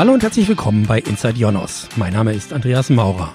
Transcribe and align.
Hallo 0.00 0.14
und 0.14 0.22
herzlich 0.22 0.48
willkommen 0.48 0.86
bei 0.86 0.98
Inside 0.98 1.38
Jonos. 1.38 1.86
Mein 1.96 2.14
Name 2.14 2.32
ist 2.32 2.54
Andreas 2.54 2.88
Maurer. 2.88 3.34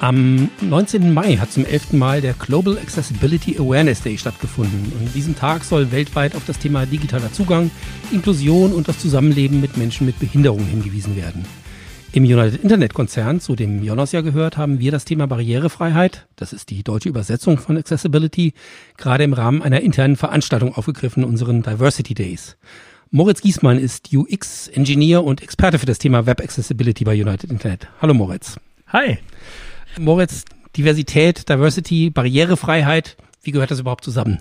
Am 0.00 0.48
19. 0.62 1.12
Mai 1.12 1.36
hat 1.36 1.52
zum 1.52 1.66
11. 1.66 1.92
Mal 1.92 2.22
der 2.22 2.32
Global 2.32 2.78
Accessibility 2.78 3.58
Awareness 3.58 4.00
Day 4.00 4.16
stattgefunden. 4.16 4.90
Und 4.94 5.08
an 5.08 5.12
diesem 5.12 5.36
Tag 5.36 5.64
soll 5.64 5.92
weltweit 5.92 6.34
auf 6.34 6.46
das 6.46 6.58
Thema 6.58 6.86
digitaler 6.86 7.30
Zugang, 7.34 7.70
Inklusion 8.10 8.72
und 8.72 8.88
das 8.88 9.00
Zusammenleben 9.00 9.60
mit 9.60 9.76
Menschen 9.76 10.06
mit 10.06 10.18
Behinderungen 10.18 10.64
hingewiesen 10.64 11.14
werden. 11.14 11.44
Im 12.12 12.24
United 12.24 12.62
Internet 12.62 12.94
Konzern, 12.94 13.40
zu 13.40 13.54
dem 13.54 13.82
Jonas 13.82 14.12
ja 14.12 14.22
gehört, 14.22 14.56
haben 14.56 14.80
wir 14.80 14.92
das 14.92 15.04
Thema 15.04 15.26
Barrierefreiheit, 15.26 16.26
das 16.36 16.54
ist 16.54 16.70
die 16.70 16.82
deutsche 16.82 17.10
Übersetzung 17.10 17.58
von 17.58 17.76
Accessibility, 17.76 18.54
gerade 18.96 19.24
im 19.24 19.34
Rahmen 19.34 19.60
einer 19.60 19.82
internen 19.82 20.16
Veranstaltung 20.16 20.74
aufgegriffen, 20.74 21.22
unseren 21.22 21.62
Diversity 21.62 22.14
Days. 22.14 22.56
Moritz 23.14 23.42
Giesmann 23.42 23.78
ist 23.78 24.08
UX-Engineer 24.14 25.22
und 25.22 25.42
Experte 25.42 25.78
für 25.78 25.84
das 25.84 25.98
Thema 25.98 26.24
Web 26.24 26.40
Accessibility 26.40 27.04
bei 27.04 27.12
United 27.12 27.50
Internet. 27.50 27.86
Hallo 28.00 28.14
Moritz. 28.14 28.56
Hi. 28.86 29.18
Moritz, 29.98 30.46
Diversität, 30.78 31.46
Diversity, 31.46 32.08
Barrierefreiheit, 32.08 33.18
wie 33.42 33.50
gehört 33.50 33.70
das 33.70 33.80
überhaupt 33.80 34.02
zusammen? 34.02 34.38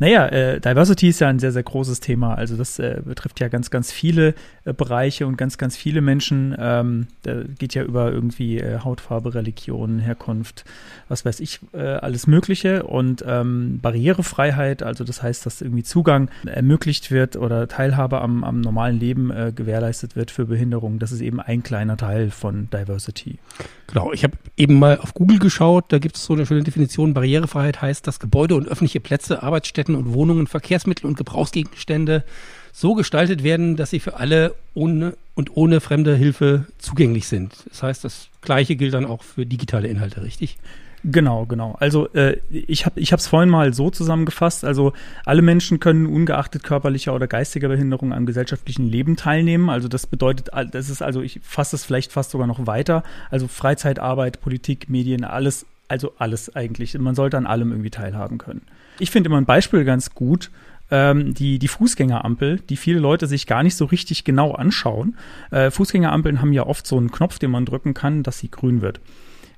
Naja, 0.00 0.26
äh, 0.28 0.60
Diversity 0.60 1.10
ist 1.10 1.20
ja 1.20 1.28
ein 1.28 1.38
sehr, 1.38 1.52
sehr 1.52 1.62
großes 1.62 2.00
Thema. 2.00 2.34
Also 2.34 2.56
das 2.56 2.78
äh, 2.78 3.02
betrifft 3.04 3.38
ja 3.38 3.48
ganz, 3.48 3.70
ganz 3.70 3.92
viele 3.92 4.34
äh, 4.64 4.72
Bereiche 4.72 5.26
und 5.26 5.36
ganz, 5.36 5.58
ganz 5.58 5.76
viele 5.76 6.00
Menschen. 6.00 6.56
Ähm, 6.58 7.08
da 7.22 7.42
geht 7.58 7.74
ja 7.74 7.82
über 7.82 8.10
irgendwie 8.10 8.58
äh, 8.58 8.78
Hautfarbe, 8.78 9.34
Religion, 9.34 9.98
Herkunft, 9.98 10.64
was 11.08 11.26
weiß 11.26 11.40
ich, 11.40 11.60
äh, 11.74 11.80
alles 11.80 12.26
Mögliche. 12.26 12.84
Und 12.84 13.22
ähm, 13.28 13.78
Barrierefreiheit, 13.82 14.82
also 14.82 15.04
das 15.04 15.22
heißt, 15.22 15.44
dass 15.44 15.60
irgendwie 15.60 15.82
Zugang 15.82 16.30
ermöglicht 16.46 17.10
wird 17.10 17.36
oder 17.36 17.68
Teilhabe 17.68 18.22
am, 18.22 18.42
am 18.42 18.62
normalen 18.62 18.98
Leben 18.98 19.30
äh, 19.30 19.52
gewährleistet 19.54 20.16
wird 20.16 20.30
für 20.30 20.46
Behinderungen. 20.46 20.98
Das 20.98 21.12
ist 21.12 21.20
eben 21.20 21.40
ein 21.40 21.62
kleiner 21.62 21.98
Teil 21.98 22.30
von 22.30 22.70
Diversity. 22.70 23.38
Genau, 23.86 24.12
ich 24.12 24.24
habe 24.24 24.34
eben 24.56 24.78
mal 24.78 24.98
auf 24.98 25.14
Google 25.14 25.40
geschaut, 25.40 25.86
da 25.88 25.98
gibt 25.98 26.16
es 26.16 26.24
so 26.24 26.32
eine 26.32 26.46
schöne 26.46 26.62
Definition. 26.62 27.12
Barrierefreiheit 27.12 27.82
heißt, 27.82 28.06
dass 28.06 28.20
Gebäude 28.20 28.54
und 28.54 28.68
öffentliche 28.68 29.00
Plätze, 29.00 29.42
Arbeitsstätten 29.42 29.89
Städten 29.90 29.94
und 29.94 30.14
Wohnungen 30.14 30.46
Verkehrsmittel 30.46 31.06
und 31.06 31.16
Gebrauchsgegenstände 31.16 32.24
so 32.72 32.94
gestaltet 32.94 33.42
werden, 33.42 33.76
dass 33.76 33.90
sie 33.90 34.00
für 34.00 34.16
alle 34.16 34.54
ohne 34.74 35.16
und 35.34 35.56
ohne 35.56 35.80
fremde 35.80 36.14
Hilfe 36.14 36.66
zugänglich 36.78 37.26
sind. 37.26 37.52
Das 37.68 37.82
heißt, 37.82 38.04
das 38.04 38.28
Gleiche 38.42 38.76
gilt 38.76 38.94
dann 38.94 39.06
auch 39.06 39.22
für 39.22 39.44
digitale 39.44 39.88
Inhalte, 39.88 40.22
richtig? 40.22 40.56
Genau, 41.02 41.46
genau. 41.46 41.76
Also 41.80 42.12
äh, 42.12 42.36
ich 42.50 42.84
habe 42.84 43.00
es 43.00 43.26
vorhin 43.26 43.48
mal 43.48 43.72
so 43.72 43.90
zusammengefasst. 43.90 44.64
Also 44.64 44.92
alle 45.24 45.40
Menschen 45.40 45.80
können 45.80 46.06
ungeachtet 46.06 46.62
körperlicher 46.62 47.14
oder 47.14 47.26
geistiger 47.26 47.68
Behinderung 47.68 48.12
am 48.12 48.26
gesellschaftlichen 48.26 48.86
Leben 48.86 49.16
teilnehmen. 49.16 49.70
Also 49.70 49.88
das 49.88 50.06
bedeutet, 50.06 50.50
das 50.72 50.90
ist 50.90 51.02
also 51.02 51.22
ich 51.22 51.40
fasse 51.42 51.76
es 51.76 51.84
vielleicht 51.84 52.12
fast 52.12 52.30
sogar 52.30 52.46
noch 52.46 52.66
weiter. 52.66 53.02
Also 53.30 53.48
Freizeit, 53.48 53.98
Arbeit, 53.98 54.42
Politik, 54.42 54.90
Medien, 54.90 55.24
alles, 55.24 55.64
also 55.88 56.12
alles 56.18 56.54
eigentlich. 56.54 56.96
Man 56.98 57.14
sollte 57.14 57.38
an 57.38 57.46
allem 57.46 57.70
irgendwie 57.72 57.90
teilhaben 57.90 58.36
können. 58.36 58.62
Ich 59.00 59.10
finde 59.10 59.28
immer 59.28 59.38
ein 59.38 59.46
Beispiel 59.46 59.84
ganz 59.84 60.14
gut. 60.14 60.50
Ähm, 60.92 61.34
die, 61.34 61.58
die 61.58 61.68
Fußgängerampel, 61.68 62.60
die 62.68 62.76
viele 62.76 62.98
Leute 62.98 63.26
sich 63.26 63.46
gar 63.46 63.62
nicht 63.62 63.76
so 63.76 63.84
richtig 63.84 64.24
genau 64.24 64.52
anschauen. 64.52 65.16
Äh, 65.50 65.70
Fußgängerampeln 65.70 66.40
haben 66.40 66.52
ja 66.52 66.66
oft 66.66 66.86
so 66.86 66.96
einen 66.96 67.12
Knopf, 67.12 67.38
den 67.38 67.50
man 67.50 67.64
drücken 67.64 67.94
kann, 67.94 68.22
dass 68.22 68.40
sie 68.40 68.50
grün 68.50 68.82
wird. 68.82 69.00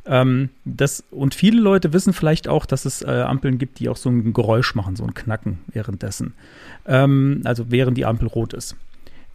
Ähm, 0.05 0.51
das, 0.65 1.05
und 1.11 1.35
viele 1.35 1.61
Leute 1.61 1.93
wissen 1.93 2.13
vielleicht 2.13 2.49
auch, 2.49 2.67
dass 2.67 2.85
es 2.85 3.03
äh, 3.03 3.07
Ampeln 3.07 3.59
gibt, 3.59 3.79
die 3.79 3.89
auch 3.89 3.97
so 3.97 4.11
ein 4.11 4.33
Geräusch 4.33 4.75
machen, 4.75 4.95
so 4.95 5.05
ein 5.05 5.15
Knacken 5.15 5.59
währenddessen. 5.69 6.35
Ähm, 6.87 7.41
also 7.45 7.71
während 7.71 7.97
die 7.97 8.05
Ampel 8.05 8.29
rot 8.29 8.53
ist. 8.53 8.77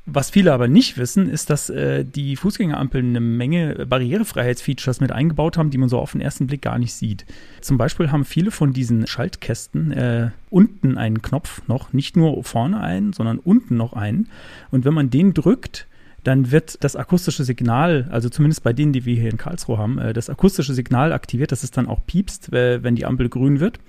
Was 0.09 0.29
viele 0.29 0.53
aber 0.53 0.69
nicht 0.69 0.97
wissen, 0.97 1.29
ist, 1.29 1.49
dass 1.49 1.69
äh, 1.69 2.05
die 2.05 2.37
Fußgängerampeln 2.37 3.09
eine 3.09 3.19
Menge 3.19 3.85
Barrierefreiheitsfeatures 3.85 5.01
mit 5.01 5.11
eingebaut 5.11 5.57
haben, 5.57 5.69
die 5.69 5.77
man 5.77 5.89
so 5.89 5.99
auf 5.99 6.13
den 6.13 6.21
ersten 6.21 6.47
Blick 6.47 6.61
gar 6.61 6.79
nicht 6.79 6.93
sieht. 6.93 7.25
Zum 7.59 7.77
Beispiel 7.77 8.09
haben 8.09 8.23
viele 8.23 8.51
von 8.51 8.71
diesen 8.71 9.05
Schaltkästen 9.05 9.91
äh, 9.91 10.29
unten 10.49 10.97
einen 10.97 11.21
Knopf 11.21 11.61
noch, 11.67 11.91
nicht 11.91 12.15
nur 12.15 12.41
vorne 12.45 12.79
einen, 12.79 13.11
sondern 13.11 13.37
unten 13.37 13.75
noch 13.75 13.91
einen. 13.91 14.29
Und 14.71 14.85
wenn 14.85 14.93
man 14.93 15.09
den 15.09 15.33
drückt, 15.33 15.87
dann 16.23 16.51
wird 16.51 16.81
das 16.85 16.95
akustische 16.95 17.43
Signal, 17.43 18.07
also 18.09 18.29
zumindest 18.29 18.63
bei 18.63 18.71
denen, 18.71 18.93
die 18.93 19.03
wir 19.03 19.19
hier 19.19 19.29
in 19.29 19.37
Karlsruhe 19.37 19.77
haben, 19.77 19.99
äh, 19.99 20.13
das 20.13 20.29
akustische 20.29 20.73
Signal 20.73 21.11
aktiviert, 21.11 21.51
dass 21.51 21.65
es 21.65 21.71
dann 21.71 21.85
auch 21.85 21.99
piepst, 22.05 22.53
wenn 22.53 22.95
die 22.95 23.05
Ampel 23.05 23.27
grün 23.27 23.59
wird. 23.59 23.79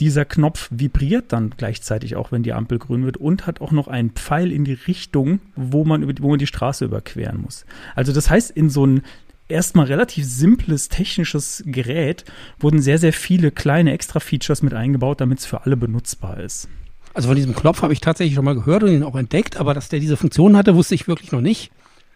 Dieser 0.00 0.24
Knopf 0.24 0.68
vibriert 0.70 1.32
dann 1.32 1.54
gleichzeitig 1.56 2.14
auch, 2.14 2.30
wenn 2.30 2.44
die 2.44 2.52
Ampel 2.52 2.78
grün 2.78 3.04
wird 3.04 3.16
und 3.16 3.46
hat 3.46 3.60
auch 3.60 3.72
noch 3.72 3.88
einen 3.88 4.10
Pfeil 4.10 4.52
in 4.52 4.64
die 4.64 4.74
Richtung, 4.74 5.40
wo 5.56 5.84
man, 5.84 6.02
über, 6.02 6.12
wo 6.20 6.30
man 6.30 6.38
die 6.38 6.46
Straße 6.46 6.84
überqueren 6.84 7.40
muss. 7.40 7.66
Also 7.96 8.12
das 8.12 8.30
heißt, 8.30 8.50
in 8.52 8.70
so 8.70 8.86
ein 8.86 9.02
erstmal 9.48 9.86
relativ 9.86 10.24
simples 10.24 10.88
technisches 10.88 11.64
Gerät 11.66 12.24
wurden 12.60 12.80
sehr, 12.80 12.98
sehr 12.98 13.12
viele 13.12 13.50
kleine 13.50 13.92
Extra-Features 13.92 14.62
mit 14.62 14.74
eingebaut, 14.74 15.20
damit 15.20 15.40
es 15.40 15.46
für 15.46 15.64
alle 15.64 15.76
benutzbar 15.76 16.38
ist. 16.38 16.68
Also 17.14 17.28
von 17.28 17.36
diesem 17.36 17.56
Knopf 17.56 17.82
habe 17.82 17.92
ich 17.92 18.00
tatsächlich 18.00 18.36
schon 18.36 18.44
mal 18.44 18.54
gehört 18.54 18.84
und 18.84 18.92
ihn 18.92 19.02
auch 19.02 19.16
entdeckt, 19.16 19.56
aber 19.56 19.74
dass 19.74 19.88
der 19.88 19.98
diese 19.98 20.16
Funktion 20.16 20.56
hatte, 20.56 20.76
wusste 20.76 20.94
ich 20.94 21.08
wirklich 21.08 21.32
noch 21.32 21.40
nicht. 21.40 21.72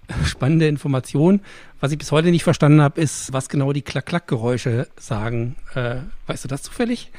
Spannende 0.25 0.69
Information. 0.69 1.41
Was 1.81 1.91
ich 1.91 1.99
bis 1.99 2.13
heute 2.13 2.31
nicht 2.31 2.45
verstanden 2.45 2.81
habe, 2.81 3.01
ist, 3.01 3.33
was 3.33 3.49
genau 3.49 3.73
die 3.73 3.83
Klack-Klack-Geräusche 3.83 4.89
sagen. 4.97 5.57
Äh, 5.75 5.97
weißt 6.27 6.45
du 6.45 6.49
das 6.49 6.63
zufällig? 6.63 7.11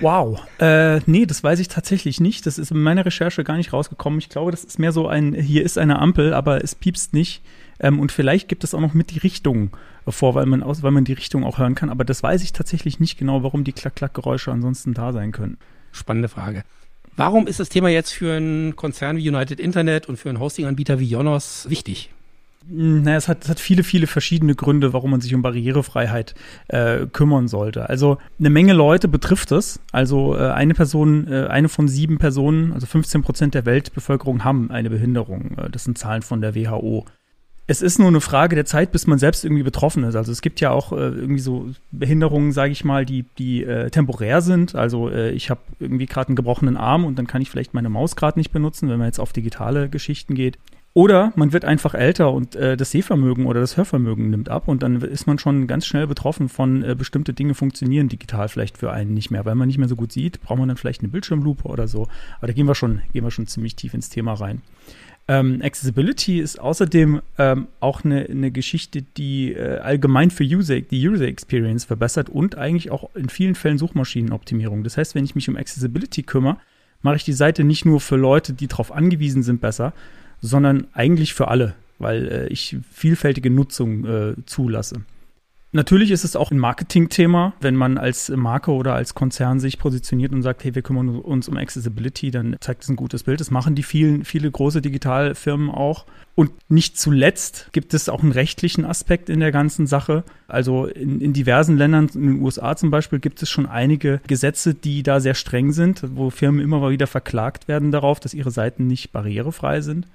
Wow. 0.00 0.40
Äh, 0.58 1.00
nee, 1.06 1.26
das 1.26 1.42
weiß 1.42 1.58
ich 1.60 1.68
tatsächlich 1.68 2.20
nicht. 2.20 2.46
Das 2.46 2.58
ist 2.58 2.70
in 2.70 2.82
meiner 2.82 3.04
Recherche 3.04 3.44
gar 3.44 3.56
nicht 3.56 3.72
rausgekommen. 3.72 4.18
Ich 4.18 4.28
glaube, 4.28 4.50
das 4.50 4.64
ist 4.64 4.78
mehr 4.78 4.92
so 4.92 5.08
ein, 5.08 5.34
hier 5.34 5.64
ist 5.64 5.78
eine 5.78 5.98
Ampel, 5.98 6.34
aber 6.34 6.62
es 6.62 6.74
piepst 6.74 7.12
nicht. 7.12 7.42
Ähm, 7.80 8.00
und 8.00 8.12
vielleicht 8.12 8.48
gibt 8.48 8.64
es 8.64 8.74
auch 8.74 8.80
noch 8.80 8.94
mit 8.94 9.10
die 9.10 9.18
Richtung 9.18 9.70
vor, 10.08 10.34
weil 10.34 10.46
man, 10.46 10.62
aus, 10.62 10.82
weil 10.82 10.90
man 10.90 11.04
die 11.04 11.12
Richtung 11.12 11.44
auch 11.44 11.58
hören 11.58 11.74
kann. 11.74 11.90
Aber 11.90 12.04
das 12.04 12.22
weiß 12.22 12.42
ich 12.42 12.52
tatsächlich 12.52 13.00
nicht 13.00 13.18
genau, 13.18 13.42
warum 13.42 13.64
die 13.64 13.72
Klack-Klack-Geräusche 13.72 14.50
ansonsten 14.50 14.94
da 14.94 15.12
sein 15.12 15.32
können. 15.32 15.58
Spannende 15.92 16.28
Frage. 16.28 16.64
Warum 17.16 17.46
ist 17.46 17.60
das 17.60 17.68
Thema 17.68 17.90
jetzt 17.90 18.12
für 18.12 18.34
einen 18.34 18.74
Konzern 18.74 19.18
wie 19.18 19.28
United 19.28 19.60
Internet 19.60 20.08
und 20.08 20.16
für 20.16 20.30
einen 20.30 20.40
Hosting-Anbieter 20.40 20.98
wie 20.98 21.06
Jonos 21.06 21.66
wichtig? 21.68 22.10
Naja, 22.68 23.16
es 23.16 23.28
hat, 23.28 23.44
es 23.44 23.50
hat 23.50 23.60
viele, 23.60 23.82
viele 23.82 24.06
verschiedene 24.06 24.54
Gründe, 24.54 24.92
warum 24.92 25.10
man 25.10 25.20
sich 25.20 25.34
um 25.34 25.42
Barrierefreiheit 25.42 26.34
äh, 26.68 27.06
kümmern 27.06 27.48
sollte. 27.48 27.88
Also 27.88 28.18
eine 28.38 28.50
Menge 28.50 28.72
Leute 28.72 29.08
betrifft 29.08 29.52
es. 29.52 29.80
Also 29.90 30.36
äh, 30.36 30.50
eine 30.50 30.74
Person, 30.74 31.26
äh, 31.30 31.46
eine 31.46 31.68
von 31.68 31.88
sieben 31.88 32.18
Personen, 32.18 32.72
also 32.72 32.86
15 32.86 33.22
Prozent 33.22 33.54
der 33.54 33.66
Weltbevölkerung 33.66 34.44
haben 34.44 34.70
eine 34.70 34.90
Behinderung. 34.90 35.56
Äh, 35.58 35.70
das 35.70 35.84
sind 35.84 35.98
Zahlen 35.98 36.22
von 36.22 36.40
der 36.40 36.54
WHO. 36.54 37.04
Es 37.66 37.80
ist 37.80 37.98
nur 37.98 38.08
eine 38.08 38.20
Frage 38.20 38.54
der 38.56 38.64
Zeit, 38.64 38.92
bis 38.92 39.06
man 39.06 39.18
selbst 39.18 39.44
irgendwie 39.44 39.62
betroffen 39.62 40.04
ist. 40.04 40.16
Also 40.16 40.30
es 40.30 40.42
gibt 40.42 40.60
ja 40.60 40.70
auch 40.70 40.92
äh, 40.92 40.96
irgendwie 40.96 41.40
so 41.40 41.70
Behinderungen, 41.90 42.52
sage 42.52 42.72
ich 42.72 42.84
mal, 42.84 43.06
die, 43.06 43.24
die 43.38 43.64
äh, 43.64 43.90
temporär 43.90 44.40
sind. 44.40 44.74
Also 44.74 45.10
ich 45.10 45.50
habe 45.50 45.60
irgendwie 45.78 46.06
gerade 46.06 46.28
einen 46.28 46.36
gebrochenen 46.36 46.76
Arm 46.76 47.04
und 47.04 47.18
dann 47.18 47.26
kann 47.26 47.42
ich 47.42 47.50
vielleicht 47.50 47.74
meine 47.74 47.88
Maus 47.88 48.16
gerade 48.16 48.38
nicht 48.38 48.50
benutzen, 48.50 48.88
wenn 48.88 48.98
man 48.98 49.06
jetzt 49.06 49.20
auf 49.20 49.32
digitale 49.32 49.88
Geschichten 49.88 50.34
geht. 50.34 50.58
Oder 50.94 51.32
man 51.36 51.54
wird 51.54 51.64
einfach 51.64 51.94
älter 51.94 52.32
und 52.32 52.54
äh, 52.54 52.76
das 52.76 52.90
Sehvermögen 52.90 53.46
oder 53.46 53.60
das 53.60 53.78
Hörvermögen 53.78 54.28
nimmt 54.28 54.50
ab 54.50 54.68
und 54.68 54.82
dann 54.82 55.00
ist 55.00 55.26
man 55.26 55.38
schon 55.38 55.66
ganz 55.66 55.86
schnell 55.86 56.06
betroffen 56.06 56.50
von 56.50 56.84
äh, 56.84 56.94
bestimmte 56.94 57.32
Dinge 57.32 57.54
funktionieren 57.54 58.10
digital 58.10 58.48
vielleicht 58.48 58.76
für 58.76 58.92
einen 58.92 59.14
nicht 59.14 59.30
mehr. 59.30 59.46
Weil 59.46 59.54
man 59.54 59.68
nicht 59.68 59.78
mehr 59.78 59.88
so 59.88 59.96
gut 59.96 60.12
sieht, 60.12 60.42
braucht 60.42 60.58
man 60.58 60.68
dann 60.68 60.76
vielleicht 60.76 61.00
eine 61.00 61.08
Bildschirmlupe 61.08 61.66
oder 61.66 61.88
so. 61.88 62.08
Aber 62.38 62.46
da 62.46 62.52
gehen 62.52 62.66
wir 62.66 62.74
schon, 62.74 63.00
gehen 63.14 63.24
wir 63.24 63.30
schon 63.30 63.46
ziemlich 63.46 63.74
tief 63.74 63.94
ins 63.94 64.10
Thema 64.10 64.34
rein. 64.34 64.60
Ähm, 65.28 65.60
Accessibility 65.62 66.40
ist 66.40 66.60
außerdem 66.60 67.22
ähm, 67.38 67.68
auch 67.80 68.04
eine, 68.04 68.26
eine 68.28 68.50
Geschichte, 68.50 69.00
die 69.02 69.52
äh, 69.52 69.78
allgemein 69.78 70.30
für 70.30 70.44
User, 70.44 70.80
die 70.80 71.08
User 71.08 71.26
Experience 71.26 71.84
verbessert 71.86 72.28
und 72.28 72.58
eigentlich 72.58 72.90
auch 72.90 73.14
in 73.14 73.30
vielen 73.30 73.54
Fällen 73.54 73.78
Suchmaschinenoptimierung. 73.78 74.84
Das 74.84 74.98
heißt, 74.98 75.14
wenn 75.14 75.24
ich 75.24 75.34
mich 75.34 75.48
um 75.48 75.56
Accessibility 75.56 76.22
kümmere, 76.22 76.58
mache 77.00 77.16
ich 77.16 77.24
die 77.24 77.32
Seite 77.32 77.64
nicht 77.64 77.84
nur 77.86 78.00
für 78.00 78.16
Leute, 78.16 78.52
die 78.52 78.66
darauf 78.66 78.92
angewiesen 78.92 79.42
sind, 79.42 79.60
besser, 79.60 79.92
sondern 80.42 80.88
eigentlich 80.92 81.32
für 81.32 81.48
alle, 81.48 81.74
weil 81.98 82.28
äh, 82.28 82.46
ich 82.48 82.76
vielfältige 82.92 83.48
Nutzung 83.48 84.04
äh, 84.04 84.34
zulasse. 84.44 85.02
Natürlich 85.74 86.10
ist 86.10 86.22
es 86.22 86.36
auch 86.36 86.50
ein 86.50 86.58
Marketing-Thema. 86.58 87.54
Wenn 87.62 87.76
man 87.76 87.96
als 87.96 88.28
Marke 88.28 88.72
oder 88.72 88.94
als 88.94 89.14
Konzern 89.14 89.58
sich 89.58 89.78
positioniert 89.78 90.32
und 90.32 90.42
sagt, 90.42 90.64
hey, 90.64 90.74
wir 90.74 90.82
kümmern 90.82 91.08
uns 91.20 91.48
um 91.48 91.56
Accessibility, 91.56 92.30
dann 92.30 92.56
zeigt 92.60 92.82
es 92.82 92.90
ein 92.90 92.96
gutes 92.96 93.22
Bild. 93.22 93.40
Das 93.40 93.50
machen 93.50 93.74
die 93.74 93.82
vielen, 93.82 94.26
viele 94.26 94.50
große 94.50 94.82
Digitalfirmen 94.82 95.70
auch. 95.70 96.04
Und 96.34 96.50
nicht 96.68 96.98
zuletzt 96.98 97.70
gibt 97.72 97.94
es 97.94 98.10
auch 98.10 98.22
einen 98.22 98.32
rechtlichen 98.32 98.84
Aspekt 98.84 99.30
in 99.30 99.40
der 99.40 99.50
ganzen 99.50 99.86
Sache. 99.86 100.24
Also 100.46 100.84
in, 100.84 101.22
in 101.22 101.32
diversen 101.32 101.78
Ländern, 101.78 102.10
in 102.12 102.26
den 102.26 102.42
USA 102.42 102.76
zum 102.76 102.90
Beispiel, 102.90 103.18
gibt 103.18 103.42
es 103.42 103.48
schon 103.48 103.64
einige 103.64 104.20
Gesetze, 104.26 104.74
die 104.74 105.02
da 105.02 105.20
sehr 105.20 105.34
streng 105.34 105.72
sind, 105.72 106.04
wo 106.14 106.28
Firmen 106.28 106.60
immer 106.60 106.80
mal 106.80 106.90
wieder 106.90 107.06
verklagt 107.06 107.66
werden 107.66 107.92
darauf, 107.92 108.20
dass 108.20 108.34
ihre 108.34 108.50
Seiten 108.50 108.88
nicht 108.88 109.10
barrierefrei 109.10 109.80
sind. 109.80 110.06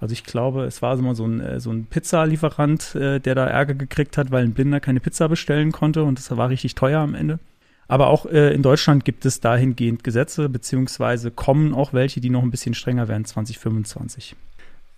Also 0.00 0.14
ich 0.14 0.24
glaube, 0.24 0.64
es 0.64 0.80
war 0.80 0.98
immer 0.98 1.14
so 1.14 1.26
ein, 1.26 1.40
äh, 1.40 1.60
so 1.60 1.70
ein 1.70 1.84
Pizzalieferant, 1.84 2.94
äh, 2.94 3.20
der 3.20 3.34
da 3.34 3.46
Ärger 3.46 3.74
gekriegt 3.74 4.16
hat, 4.16 4.30
weil 4.30 4.44
ein 4.44 4.54
Blinder 4.54 4.80
keine 4.80 5.00
Pizza 5.00 5.28
bestellen 5.28 5.72
konnte 5.72 6.04
und 6.04 6.18
das 6.18 6.34
war 6.36 6.48
richtig 6.48 6.74
teuer 6.74 7.00
am 7.00 7.14
Ende. 7.14 7.38
Aber 7.86 8.06
auch 8.06 8.24
äh, 8.26 8.54
in 8.54 8.62
Deutschland 8.62 9.04
gibt 9.04 9.26
es 9.26 9.40
dahingehend 9.40 10.02
Gesetze, 10.02 10.48
beziehungsweise 10.48 11.30
kommen 11.30 11.74
auch 11.74 11.92
welche, 11.92 12.20
die 12.20 12.30
noch 12.30 12.42
ein 12.42 12.50
bisschen 12.50 12.74
strenger 12.74 13.08
werden 13.08 13.24
2025. 13.24 14.36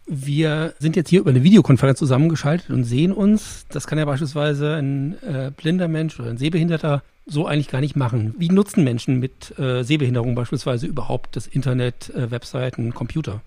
wir 0.07 0.75
sind 0.79 0.97
jetzt 0.97 1.09
hier 1.09 1.21
über 1.21 1.31
eine 1.31 1.43
Videokonferenz 1.43 1.99
zusammengeschaltet 1.99 2.71
und 2.71 2.85
sehen 2.85 3.13
uns. 3.13 3.67
Das 3.71 3.87
kann 3.87 3.99
ja 3.99 4.05
beispielsweise 4.05 4.75
ein 4.75 5.17
äh, 5.23 5.51
blinder 5.57 5.89
Mensch 5.89 6.19
oder 6.21 6.31
ein 6.31 6.39
Sehbehinderter 6.39 7.03
so 7.25 7.47
eigentlich 7.47 7.69
gar 7.69 7.81
nicht 7.81 7.97
machen. 7.97 8.35
Wie 8.37 8.49
nutzen 8.49 8.85
Menschen 8.85 9.21
mit 9.21 9.59
äh, 9.59 9.85
Sehbehinderung 9.85 10.35
beispielsweise 10.35 10.87
überhaupt 10.87 11.37
das 11.37 11.47
Internet, 11.47 12.11
äh, 12.11 12.31
Webseiten, 12.31 12.95
Computer? 12.95 13.41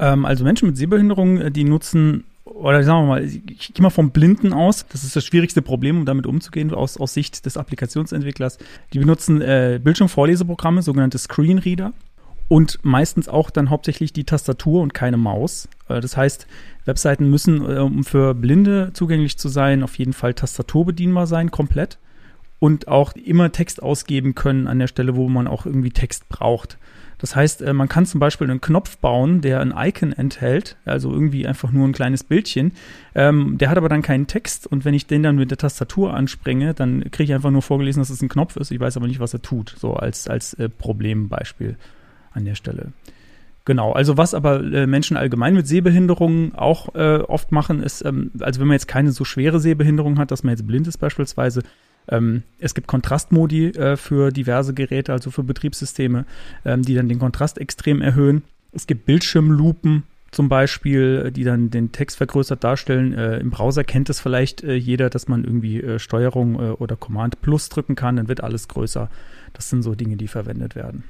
Ähm, 0.00 0.24
also 0.24 0.42
Menschen 0.42 0.66
mit 0.66 0.76
Sehbehinderung, 0.76 1.38
äh, 1.38 1.50
die 1.50 1.64
nutzen 1.64 2.24
oder 2.44 2.82
sagen 2.82 3.02
wir 3.02 3.06
mal, 3.06 3.24
ich 3.24 3.72
gehe 3.74 3.82
mal 3.82 3.90
vom 3.90 4.10
Blinden 4.10 4.52
aus. 4.52 4.84
Das 4.88 5.04
ist 5.04 5.14
das 5.14 5.24
schwierigste 5.24 5.62
Problem, 5.62 5.98
um 5.98 6.04
damit 6.04 6.26
umzugehen, 6.26 6.74
aus, 6.74 6.96
aus 6.96 7.14
Sicht 7.14 7.46
des 7.46 7.56
Applikationsentwicklers. 7.56 8.58
Die 8.92 8.98
benutzen 8.98 9.40
äh, 9.40 9.80
Bildschirmvorleseprogramme, 9.82 10.82
sogenannte 10.82 11.18
Screenreader 11.18 11.92
und 12.48 12.80
meistens 12.82 13.28
auch 13.28 13.50
dann 13.50 13.70
hauptsächlich 13.70 14.12
die 14.12 14.24
Tastatur 14.24 14.82
und 14.82 14.92
keine 14.94 15.16
Maus. 15.16 15.68
Äh, 15.88 16.00
das 16.00 16.16
heißt, 16.16 16.46
Webseiten 16.84 17.30
müssen, 17.30 17.64
äh, 17.64 17.78
um 17.78 18.04
für 18.04 18.34
Blinde 18.34 18.90
zugänglich 18.94 19.38
zu 19.38 19.48
sein, 19.48 19.82
auf 19.82 19.98
jeden 19.98 20.12
Fall 20.12 20.34
tastaturbedienbar 20.34 21.26
sein, 21.26 21.50
komplett. 21.50 21.98
Und 22.60 22.88
auch 22.88 23.14
immer 23.14 23.50
Text 23.50 23.82
ausgeben 23.82 24.34
können 24.36 24.68
an 24.68 24.78
der 24.78 24.86
Stelle, 24.86 25.16
wo 25.16 25.28
man 25.28 25.48
auch 25.48 25.66
irgendwie 25.66 25.90
Text 25.90 26.28
braucht. 26.28 26.78
Das 27.20 27.36
heißt, 27.36 27.62
äh, 27.62 27.72
man 27.72 27.88
kann 27.88 28.06
zum 28.06 28.18
Beispiel 28.18 28.50
einen 28.50 28.60
Knopf 28.60 28.96
bauen, 28.98 29.40
der 29.40 29.60
ein 29.60 29.74
Icon 29.76 30.12
enthält, 30.12 30.76
also 30.84 31.12
irgendwie 31.12 31.46
einfach 31.46 31.70
nur 31.70 31.86
ein 31.86 31.92
kleines 31.92 32.24
Bildchen. 32.24 32.72
Ähm, 33.14 33.58
der 33.58 33.70
hat 33.70 33.76
aber 33.76 33.88
dann 33.88 34.02
keinen 34.02 34.26
Text 34.26 34.66
und 34.66 34.84
wenn 34.84 34.94
ich 34.94 35.06
den 35.06 35.22
dann 35.22 35.36
mit 35.36 35.50
der 35.50 35.58
Tastatur 35.58 36.14
anspringe, 36.14 36.74
dann 36.74 37.02
kriege 37.10 37.24
ich 37.24 37.34
einfach 37.34 37.50
nur 37.50 37.62
vorgelesen, 37.62 38.00
dass 38.00 38.10
es 38.10 38.22
ein 38.22 38.28
Knopf 38.28 38.56
ist. 38.56 38.70
Ich 38.70 38.80
weiß 38.80 38.96
aber 38.96 39.06
nicht, 39.06 39.20
was 39.20 39.34
er 39.34 39.42
tut, 39.42 39.74
so 39.78 39.94
als, 39.94 40.28
als 40.28 40.54
äh, 40.54 40.68
Problembeispiel 40.68 41.76
an 42.32 42.44
der 42.46 42.54
Stelle. 42.54 42.92
Genau, 43.66 43.92
also 43.92 44.16
was 44.16 44.32
aber 44.32 44.62
äh, 44.62 44.86
Menschen 44.86 45.18
allgemein 45.18 45.54
mit 45.54 45.66
Sehbehinderungen 45.66 46.54
auch 46.54 46.94
oft 46.94 47.52
machen, 47.52 47.82
ist, 47.82 48.02
ähm, 48.04 48.30
also 48.40 48.60
wenn 48.60 48.68
man 48.68 48.74
jetzt 48.74 48.88
keine 48.88 49.12
so 49.12 49.24
schwere 49.24 49.60
Sehbehinderung 49.60 50.18
hat, 50.18 50.30
dass 50.30 50.42
man 50.42 50.52
jetzt 50.52 50.66
blind 50.66 50.88
ist 50.88 50.96
beispielsweise, 50.96 51.62
ähm, 52.08 52.42
es 52.58 52.74
gibt 52.74 52.86
Kontrastmodi 52.86 53.68
äh, 53.68 53.96
für 53.96 54.30
diverse 54.30 54.74
Geräte, 54.74 55.12
also 55.12 55.30
für 55.30 55.42
Betriebssysteme, 55.42 56.24
ähm, 56.64 56.82
die 56.82 56.94
dann 56.94 57.08
den 57.08 57.18
Kontrast 57.18 57.58
extrem 57.58 58.02
erhöhen. 58.02 58.42
Es 58.72 58.86
gibt 58.86 59.06
Bildschirmlupen 59.06 60.04
zum 60.30 60.48
Beispiel, 60.48 61.30
die 61.32 61.44
dann 61.44 61.70
den 61.70 61.92
Text 61.92 62.16
vergrößert 62.16 62.62
darstellen. 62.62 63.14
Äh, 63.14 63.38
Im 63.38 63.50
Browser 63.50 63.84
kennt 63.84 64.10
es 64.10 64.20
vielleicht 64.20 64.62
äh, 64.62 64.74
jeder, 64.74 65.10
dass 65.10 65.28
man 65.28 65.44
irgendwie 65.44 65.80
äh, 65.80 65.98
Steuerung 65.98 66.54
äh, 66.54 66.70
oder 66.72 66.96
Command 66.96 67.40
Plus 67.40 67.68
drücken 67.68 67.96
kann, 67.96 68.16
dann 68.16 68.28
wird 68.28 68.42
alles 68.42 68.68
größer. 68.68 69.10
Das 69.52 69.70
sind 69.70 69.82
so 69.82 69.94
Dinge, 69.94 70.16
die 70.16 70.28
verwendet 70.28 70.76
werden. 70.76 71.04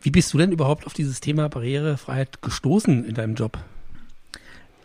Wie 0.00 0.10
bist 0.10 0.32
du 0.32 0.38
denn 0.38 0.52
überhaupt 0.52 0.86
auf 0.86 0.94
dieses 0.94 1.20
Thema 1.20 1.48
Barrierefreiheit 1.48 2.42
gestoßen 2.42 3.04
in 3.04 3.14
deinem 3.14 3.34
Job? 3.34 3.58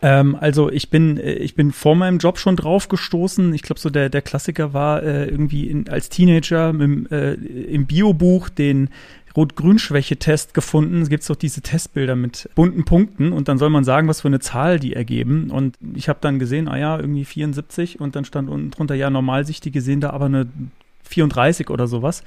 Ähm, 0.02 0.36
also 0.38 0.70
ich 0.70 0.90
bin, 0.90 1.18
äh, 1.18 1.34
ich 1.34 1.54
bin 1.54 1.72
vor 1.72 1.94
meinem 1.94 2.18
Job 2.18 2.38
schon 2.38 2.56
drauf 2.56 2.88
gestoßen. 2.88 3.52
Ich 3.54 3.62
glaube, 3.62 3.80
so 3.80 3.90
der, 3.90 4.08
der 4.08 4.22
Klassiker 4.22 4.72
war 4.72 5.02
äh, 5.02 5.26
irgendwie 5.26 5.68
in, 5.68 5.88
als 5.88 6.08
Teenager 6.08 6.72
mit, 6.72 7.10
äh, 7.12 7.34
im 7.34 7.86
Biobuch 7.86 8.48
den 8.48 8.90
Rot-Grün-Schwäche-Test 9.36 10.54
gefunden. 10.54 11.02
Es 11.02 11.08
gibt 11.08 11.28
doch 11.28 11.36
diese 11.36 11.60
Testbilder 11.60 12.16
mit 12.16 12.48
bunten 12.54 12.84
Punkten 12.84 13.32
und 13.32 13.48
dann 13.48 13.58
soll 13.58 13.70
man 13.70 13.84
sagen, 13.84 14.08
was 14.08 14.22
für 14.22 14.28
eine 14.28 14.40
Zahl 14.40 14.80
die 14.80 14.94
ergeben. 14.94 15.50
Und 15.50 15.76
ich 15.94 16.08
habe 16.08 16.18
dann 16.20 16.38
gesehen, 16.38 16.68
ah 16.68 16.78
ja, 16.78 16.98
irgendwie 16.98 17.24
74 17.24 18.00
und 18.00 18.16
dann 18.16 18.24
stand 18.24 18.48
unten 18.48 18.70
drunter, 18.70 18.94
ja, 18.94 19.10
Normalsichtige 19.10 19.80
sehen 19.80 20.00
da 20.00 20.10
aber 20.10 20.26
eine 20.26 20.48
34 21.04 21.70
oder 21.70 21.86
sowas. 21.86 22.22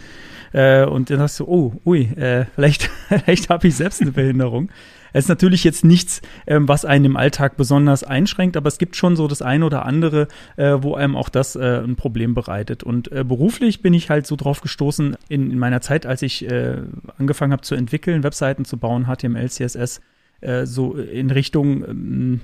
Äh, 0.54 0.86
und 0.86 1.10
dann 1.10 1.20
hast 1.20 1.40
du, 1.40 1.46
oh, 1.46 1.74
ui, 1.86 2.04
äh, 2.16 2.46
vielleicht, 2.56 2.84
vielleicht 3.10 3.50
habe 3.50 3.68
ich 3.68 3.76
selbst 3.76 4.02
eine 4.02 4.12
Behinderung. 4.12 4.70
Es 5.14 5.26
ist 5.26 5.30
natürlich 5.30 5.64
jetzt 5.64 5.86
nichts, 5.86 6.22
ähm, 6.48 6.68
was 6.68 6.86
einen 6.86 7.06
im 7.06 7.18
Alltag 7.18 7.56
besonders 7.56 8.04
einschränkt, 8.04 8.58
aber 8.58 8.68
es 8.68 8.78
gibt 8.78 8.96
schon 8.96 9.16
so 9.16 9.28
das 9.28 9.42
eine 9.42 9.66
oder 9.66 9.86
andere, 9.86 10.28
äh, 10.58 10.78
wo 10.80 10.96
einem 10.96 11.16
auch 11.16 11.30
das 11.30 11.56
äh, 11.56 11.82
ein 11.84 11.96
Problem 11.96 12.34
bereitet. 12.34 12.84
Und 12.84 13.12
äh, 13.12 13.24
beruflich 13.24 13.82
bin 13.82 13.94
ich 13.94 14.10
halt 14.10 14.28
so 14.28 14.36
drauf 14.36 14.62
gestoßen 14.62 15.16
in, 15.30 15.52
in 15.52 15.60
meiner 15.60 15.82
Zeit, 15.82 16.06
als 16.06 16.22
ich 16.24 16.50
äh, 16.50 16.78
angefangen 17.18 17.54
habe 17.54 17.62
zu 17.62 17.76
entwickeln, 17.76 18.24
Webseiten 18.24 18.66
zu 18.66 18.78
bauen, 18.78 19.06
HTML, 19.06 19.50
CSS, 19.50 20.02
äh, 20.42 20.66
so 20.66 20.94
in 20.96 21.32
Richtung, 21.32 21.84
ähm, 21.88 22.42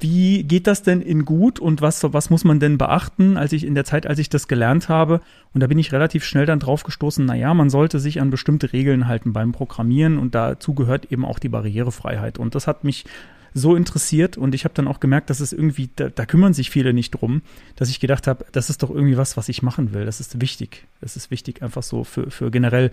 wie 0.00 0.42
geht 0.42 0.66
das 0.66 0.82
denn 0.82 1.02
in 1.02 1.24
gut 1.24 1.58
und 1.58 1.82
was, 1.82 2.02
was 2.02 2.30
muss 2.30 2.44
man 2.44 2.60
denn 2.60 2.78
beachten, 2.78 3.36
als 3.36 3.52
ich 3.52 3.64
in 3.64 3.74
der 3.74 3.84
Zeit, 3.84 4.06
als 4.06 4.18
ich 4.18 4.30
das 4.30 4.48
gelernt 4.48 4.88
habe? 4.88 5.20
Und 5.52 5.60
da 5.60 5.66
bin 5.66 5.78
ich 5.78 5.92
relativ 5.92 6.24
schnell 6.24 6.46
dann 6.46 6.60
drauf 6.60 6.82
gestoßen, 6.82 7.24
naja, 7.24 7.52
man 7.52 7.68
sollte 7.68 8.00
sich 8.00 8.20
an 8.20 8.30
bestimmte 8.30 8.72
Regeln 8.72 9.06
halten 9.06 9.32
beim 9.32 9.52
Programmieren 9.52 10.18
und 10.18 10.34
dazu 10.34 10.74
gehört 10.74 11.12
eben 11.12 11.24
auch 11.24 11.38
die 11.38 11.50
Barrierefreiheit. 11.50 12.38
Und 12.38 12.54
das 12.54 12.66
hat 12.66 12.84
mich 12.84 13.04
so 13.52 13.74
interessiert 13.74 14.36
und 14.36 14.54
ich 14.54 14.64
habe 14.64 14.74
dann 14.74 14.88
auch 14.88 15.00
gemerkt, 15.00 15.30
dass 15.30 15.40
es 15.40 15.52
irgendwie, 15.52 15.88
da, 15.96 16.08
da, 16.10 16.26
kümmern 16.26 16.52
sich 16.52 16.68
viele 16.70 16.92
nicht 16.92 17.12
drum, 17.12 17.42
dass 17.74 17.88
ich 17.88 18.00
gedacht 18.00 18.26
habe, 18.26 18.44
das 18.52 18.68
ist 18.68 18.82
doch 18.82 18.90
irgendwie 18.90 19.16
was, 19.16 19.36
was 19.36 19.48
ich 19.48 19.62
machen 19.62 19.94
will. 19.94 20.04
Das 20.04 20.20
ist 20.20 20.40
wichtig. 20.40 20.86
Das 21.00 21.16
ist 21.16 21.30
wichtig 21.30 21.62
einfach 21.62 21.82
so 21.82 22.04
für, 22.04 22.30
für 22.30 22.50
generell, 22.50 22.90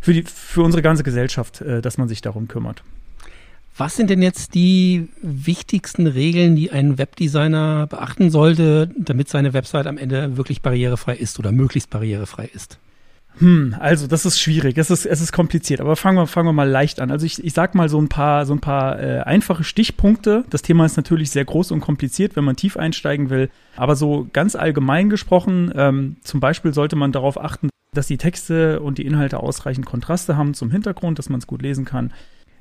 für, 0.00 0.12
die, 0.12 0.22
für 0.22 0.62
unsere 0.62 0.82
ganze 0.82 1.04
Gesellschaft, 1.04 1.62
äh, 1.62 1.80
dass 1.80 1.96
man 1.96 2.08
sich 2.08 2.20
darum 2.20 2.48
kümmert. 2.48 2.82
Was 3.76 3.96
sind 3.96 4.08
denn 4.08 4.22
jetzt 4.22 4.54
die 4.54 5.08
wichtigsten 5.20 6.06
Regeln, 6.06 6.54
die 6.54 6.70
ein 6.70 6.96
Webdesigner 6.96 7.88
beachten 7.88 8.30
sollte, 8.30 8.88
damit 8.96 9.28
seine 9.28 9.52
Website 9.52 9.88
am 9.88 9.98
Ende 9.98 10.36
wirklich 10.36 10.62
barrierefrei 10.62 11.16
ist 11.16 11.40
oder 11.40 11.50
möglichst 11.50 11.90
barrierefrei 11.90 12.48
ist? 12.54 12.78
Hm, 13.38 13.74
also 13.80 14.06
das 14.06 14.26
ist 14.26 14.38
schwierig, 14.38 14.78
es 14.78 14.92
ist, 14.92 15.06
es 15.06 15.20
ist 15.20 15.32
kompliziert, 15.32 15.80
aber 15.80 15.96
fangen 15.96 16.18
wir, 16.18 16.28
fangen 16.28 16.46
wir 16.46 16.52
mal 16.52 16.68
leicht 16.68 17.00
an. 17.00 17.10
Also 17.10 17.26
ich, 17.26 17.42
ich 17.42 17.52
sag 17.52 17.74
mal 17.74 17.88
so 17.88 18.00
ein 18.00 18.08
paar, 18.08 18.46
so 18.46 18.52
ein 18.52 18.60
paar 18.60 19.02
äh, 19.02 19.20
einfache 19.22 19.64
Stichpunkte. 19.64 20.44
Das 20.50 20.62
Thema 20.62 20.86
ist 20.86 20.96
natürlich 20.96 21.32
sehr 21.32 21.44
groß 21.44 21.72
und 21.72 21.80
kompliziert, 21.80 22.36
wenn 22.36 22.44
man 22.44 22.54
tief 22.54 22.76
einsteigen 22.76 23.28
will. 23.28 23.50
Aber 23.74 23.96
so 23.96 24.28
ganz 24.32 24.54
allgemein 24.54 25.10
gesprochen, 25.10 25.72
ähm, 25.74 26.16
zum 26.22 26.38
Beispiel 26.38 26.72
sollte 26.72 26.94
man 26.94 27.10
darauf 27.10 27.42
achten, 27.42 27.70
dass 27.92 28.06
die 28.06 28.18
Texte 28.18 28.78
und 28.78 28.98
die 28.98 29.06
Inhalte 29.06 29.40
ausreichend 29.40 29.84
Kontraste 29.84 30.36
haben 30.36 30.54
zum 30.54 30.70
Hintergrund, 30.70 31.18
dass 31.18 31.28
man 31.28 31.40
es 31.40 31.48
gut 31.48 31.62
lesen 31.62 31.84
kann 31.84 32.12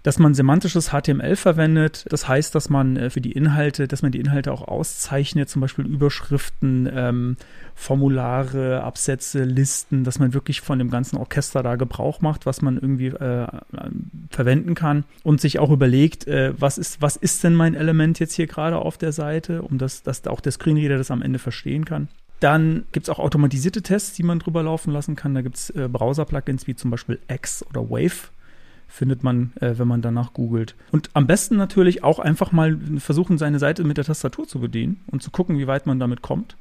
dass 0.03 0.19
man 0.19 0.33
semantisches 0.33 0.89
HTML 0.89 1.35
verwendet. 1.35 2.05
Das 2.09 2.27
heißt, 2.27 2.53
dass 2.53 2.69
man 2.69 2.97
äh, 2.97 3.09
für 3.09 3.21
die 3.21 3.31
Inhalte, 3.31 3.87
dass 3.87 4.01
man 4.01 4.11
die 4.11 4.19
Inhalte 4.19 4.51
auch 4.51 4.67
auszeichnet, 4.67 5.49
zum 5.49 5.61
Beispiel 5.61 5.85
Überschriften, 5.85 6.89
ähm, 6.93 7.37
Formulare, 7.73 8.83
Absätze, 8.83 9.45
Listen, 9.45 10.03
dass 10.03 10.19
man 10.19 10.33
wirklich 10.33 10.61
von 10.61 10.77
dem 10.77 10.89
ganzen 10.89 11.17
Orchester 11.17 11.63
da 11.63 11.75
Gebrauch 11.75 12.21
macht, 12.21 12.45
was 12.45 12.61
man 12.61 12.75
irgendwie 12.75 13.07
äh, 13.07 13.47
verwenden 14.29 14.75
kann 14.75 15.05
und 15.23 15.41
sich 15.41 15.57
auch 15.59 15.71
überlegt, 15.71 16.27
äh, 16.27 16.53
was 16.59 16.77
ist, 16.77 17.01
was 17.01 17.15
ist 17.15 17.43
denn 17.43 17.55
mein 17.55 17.73
Element 17.73 18.19
jetzt 18.19 18.33
hier 18.33 18.47
gerade 18.47 18.77
auf 18.77 18.97
der 18.97 19.13
Seite, 19.13 19.61
um 19.61 19.77
das, 19.77 20.03
dass 20.03 20.27
auch 20.27 20.41
der 20.41 20.51
Screenreader 20.51 20.97
das 20.97 21.11
am 21.11 21.21
Ende 21.21 21.39
verstehen 21.39 21.85
kann. 21.85 22.09
Dann 22.41 22.83
gibt 22.91 23.05
es 23.05 23.09
auch 23.09 23.19
automatisierte 23.19 23.81
Tests, 23.81 24.13
die 24.13 24.23
man 24.23 24.39
drüber 24.39 24.63
laufen 24.63 24.91
lassen 24.91 25.15
kann. 25.15 25.33
Da 25.33 25.41
gibt 25.41 25.55
es 25.55 25.69
äh, 25.69 25.87
Browser-Plugins 25.87 26.67
wie 26.67 26.75
zum 26.75 26.91
Beispiel 26.91 27.19
X 27.29 27.65
oder 27.69 27.89
Wave 27.89 28.29
findet 28.93 29.23
man, 29.23 29.53
äh, 29.59 29.73
wenn 29.77 29.87
man 29.87 30.03
danach 30.03 30.33
googelt. 30.33 30.75
Und 30.91 31.09
am 31.13 31.25
besten 31.25 31.57
natürlich 31.57 32.03
auch 32.03 32.19
einfach 32.19 32.51
mal 32.51 32.77
versuchen, 32.99 33.39
seine 33.39 33.57
Seite 33.57 33.83
mit 33.83 33.97
der 33.97 34.05
Tastatur 34.05 34.47
zu 34.47 34.59
bedienen 34.59 35.01
und 35.07 35.23
zu 35.23 35.31
gucken, 35.31 35.57
wie 35.57 35.65
weit 35.65 35.87
man 35.87 35.99
damit 35.99 36.21
kommt. 36.21 36.55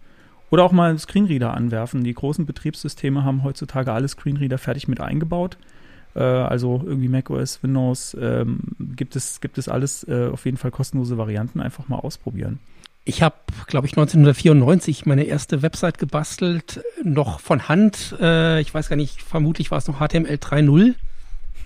Oder 0.51 0.65
auch 0.65 0.73
mal 0.73 0.89
einen 0.89 0.99
Screenreader 0.99 1.53
anwerfen. 1.53 2.05
Die 2.05 2.15
großen 2.15 2.47
Betriebssysteme 2.47 3.23
haben 3.23 3.43
heutzutage 3.43 3.93
alle 3.93 4.09
Screenreader 4.09 4.57
fertig 4.57 4.89
mit 4.89 4.99
eingebaut. 4.99 5.59
Äh, 6.15 6.21
also 6.23 6.83
irgendwie 6.87 7.09
macOS, 7.09 7.63
Windows, 7.63 8.17
ähm, 8.19 8.61
gibt, 8.79 9.15
es, 9.15 9.43
gibt 9.43 9.59
es 9.59 9.69
alles 9.69 10.03
äh, 10.09 10.31
auf 10.33 10.47
jeden 10.47 10.57
Fall 10.57 10.71
kostenlose 10.71 11.19
Varianten. 11.19 11.61
Einfach 11.61 11.89
mal 11.89 11.99
ausprobieren. 11.99 12.61
Ich 13.05 13.23
habe, 13.23 13.37
glaube 13.67 13.87
ich, 13.87 13.93
1994 13.93 15.05
meine 15.05 15.25
erste 15.25 15.61
Website 15.61 15.99
gebastelt, 15.99 16.83
noch 17.05 17.41
von 17.41 17.69
Hand. 17.69 18.17
Äh, 18.19 18.63
ich 18.63 18.73
weiß 18.73 18.89
gar 18.89 18.97
nicht, 18.97 19.21
vermutlich 19.23 19.71
war 19.71 19.77
es 19.77 19.87
noch 19.87 19.99
HTML 19.99 20.37
3.0 20.37 20.95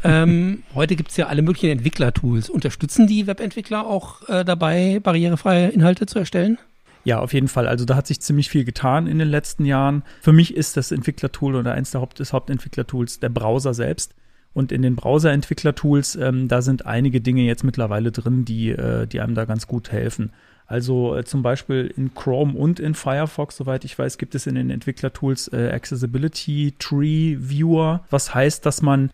ähm, 0.06 0.62
heute 0.74 0.96
gibt 0.96 1.10
es 1.10 1.16
ja 1.16 1.26
alle 1.26 1.42
möglichen 1.42 1.70
Entwicklertools. 1.70 2.48
Unterstützen 2.48 3.06
die 3.06 3.26
Webentwickler 3.26 3.86
auch 3.86 4.28
äh, 4.28 4.44
dabei, 4.44 5.00
barrierefreie 5.02 5.68
Inhalte 5.68 6.06
zu 6.06 6.18
erstellen? 6.18 6.58
Ja, 7.04 7.20
auf 7.20 7.32
jeden 7.32 7.48
Fall. 7.48 7.68
Also 7.68 7.84
da 7.84 7.94
hat 7.94 8.06
sich 8.08 8.20
ziemlich 8.20 8.50
viel 8.50 8.64
getan 8.64 9.06
in 9.06 9.18
den 9.18 9.28
letzten 9.28 9.64
Jahren. 9.64 10.02
Für 10.20 10.32
mich 10.32 10.56
ist 10.56 10.76
das 10.76 10.90
Entwicklertool 10.90 11.54
oder 11.54 11.72
eins 11.72 11.92
der 11.92 12.00
Haupt 12.00 12.18
des 12.18 12.32
Hauptentwicklertools 12.32 13.20
der 13.20 13.28
Browser 13.28 13.74
selbst. 13.74 14.12
Und 14.52 14.72
in 14.72 14.82
den 14.82 14.96
Browser-Entwicklertools, 14.96 16.16
ähm, 16.16 16.48
da 16.48 16.62
sind 16.62 16.86
einige 16.86 17.20
Dinge 17.20 17.42
jetzt 17.42 17.62
mittlerweile 17.62 18.10
drin, 18.10 18.44
die, 18.44 18.70
äh, 18.70 19.06
die 19.06 19.20
einem 19.20 19.34
da 19.34 19.44
ganz 19.44 19.66
gut 19.66 19.92
helfen. 19.92 20.32
Also 20.66 21.14
äh, 21.14 21.24
zum 21.24 21.42
Beispiel 21.42 21.92
in 21.96 22.14
Chrome 22.14 22.54
und 22.54 22.80
in 22.80 22.94
Firefox, 22.94 23.56
soweit 23.56 23.84
ich 23.84 23.98
weiß, 23.98 24.18
gibt 24.18 24.34
es 24.34 24.46
in 24.46 24.56
den 24.56 24.70
Entwicklertools 24.70 25.48
äh, 25.52 25.70
Accessibility 25.72 26.74
Tree 26.78 27.36
Viewer, 27.38 28.04
was 28.10 28.34
heißt, 28.34 28.66
dass 28.66 28.82
man 28.82 29.10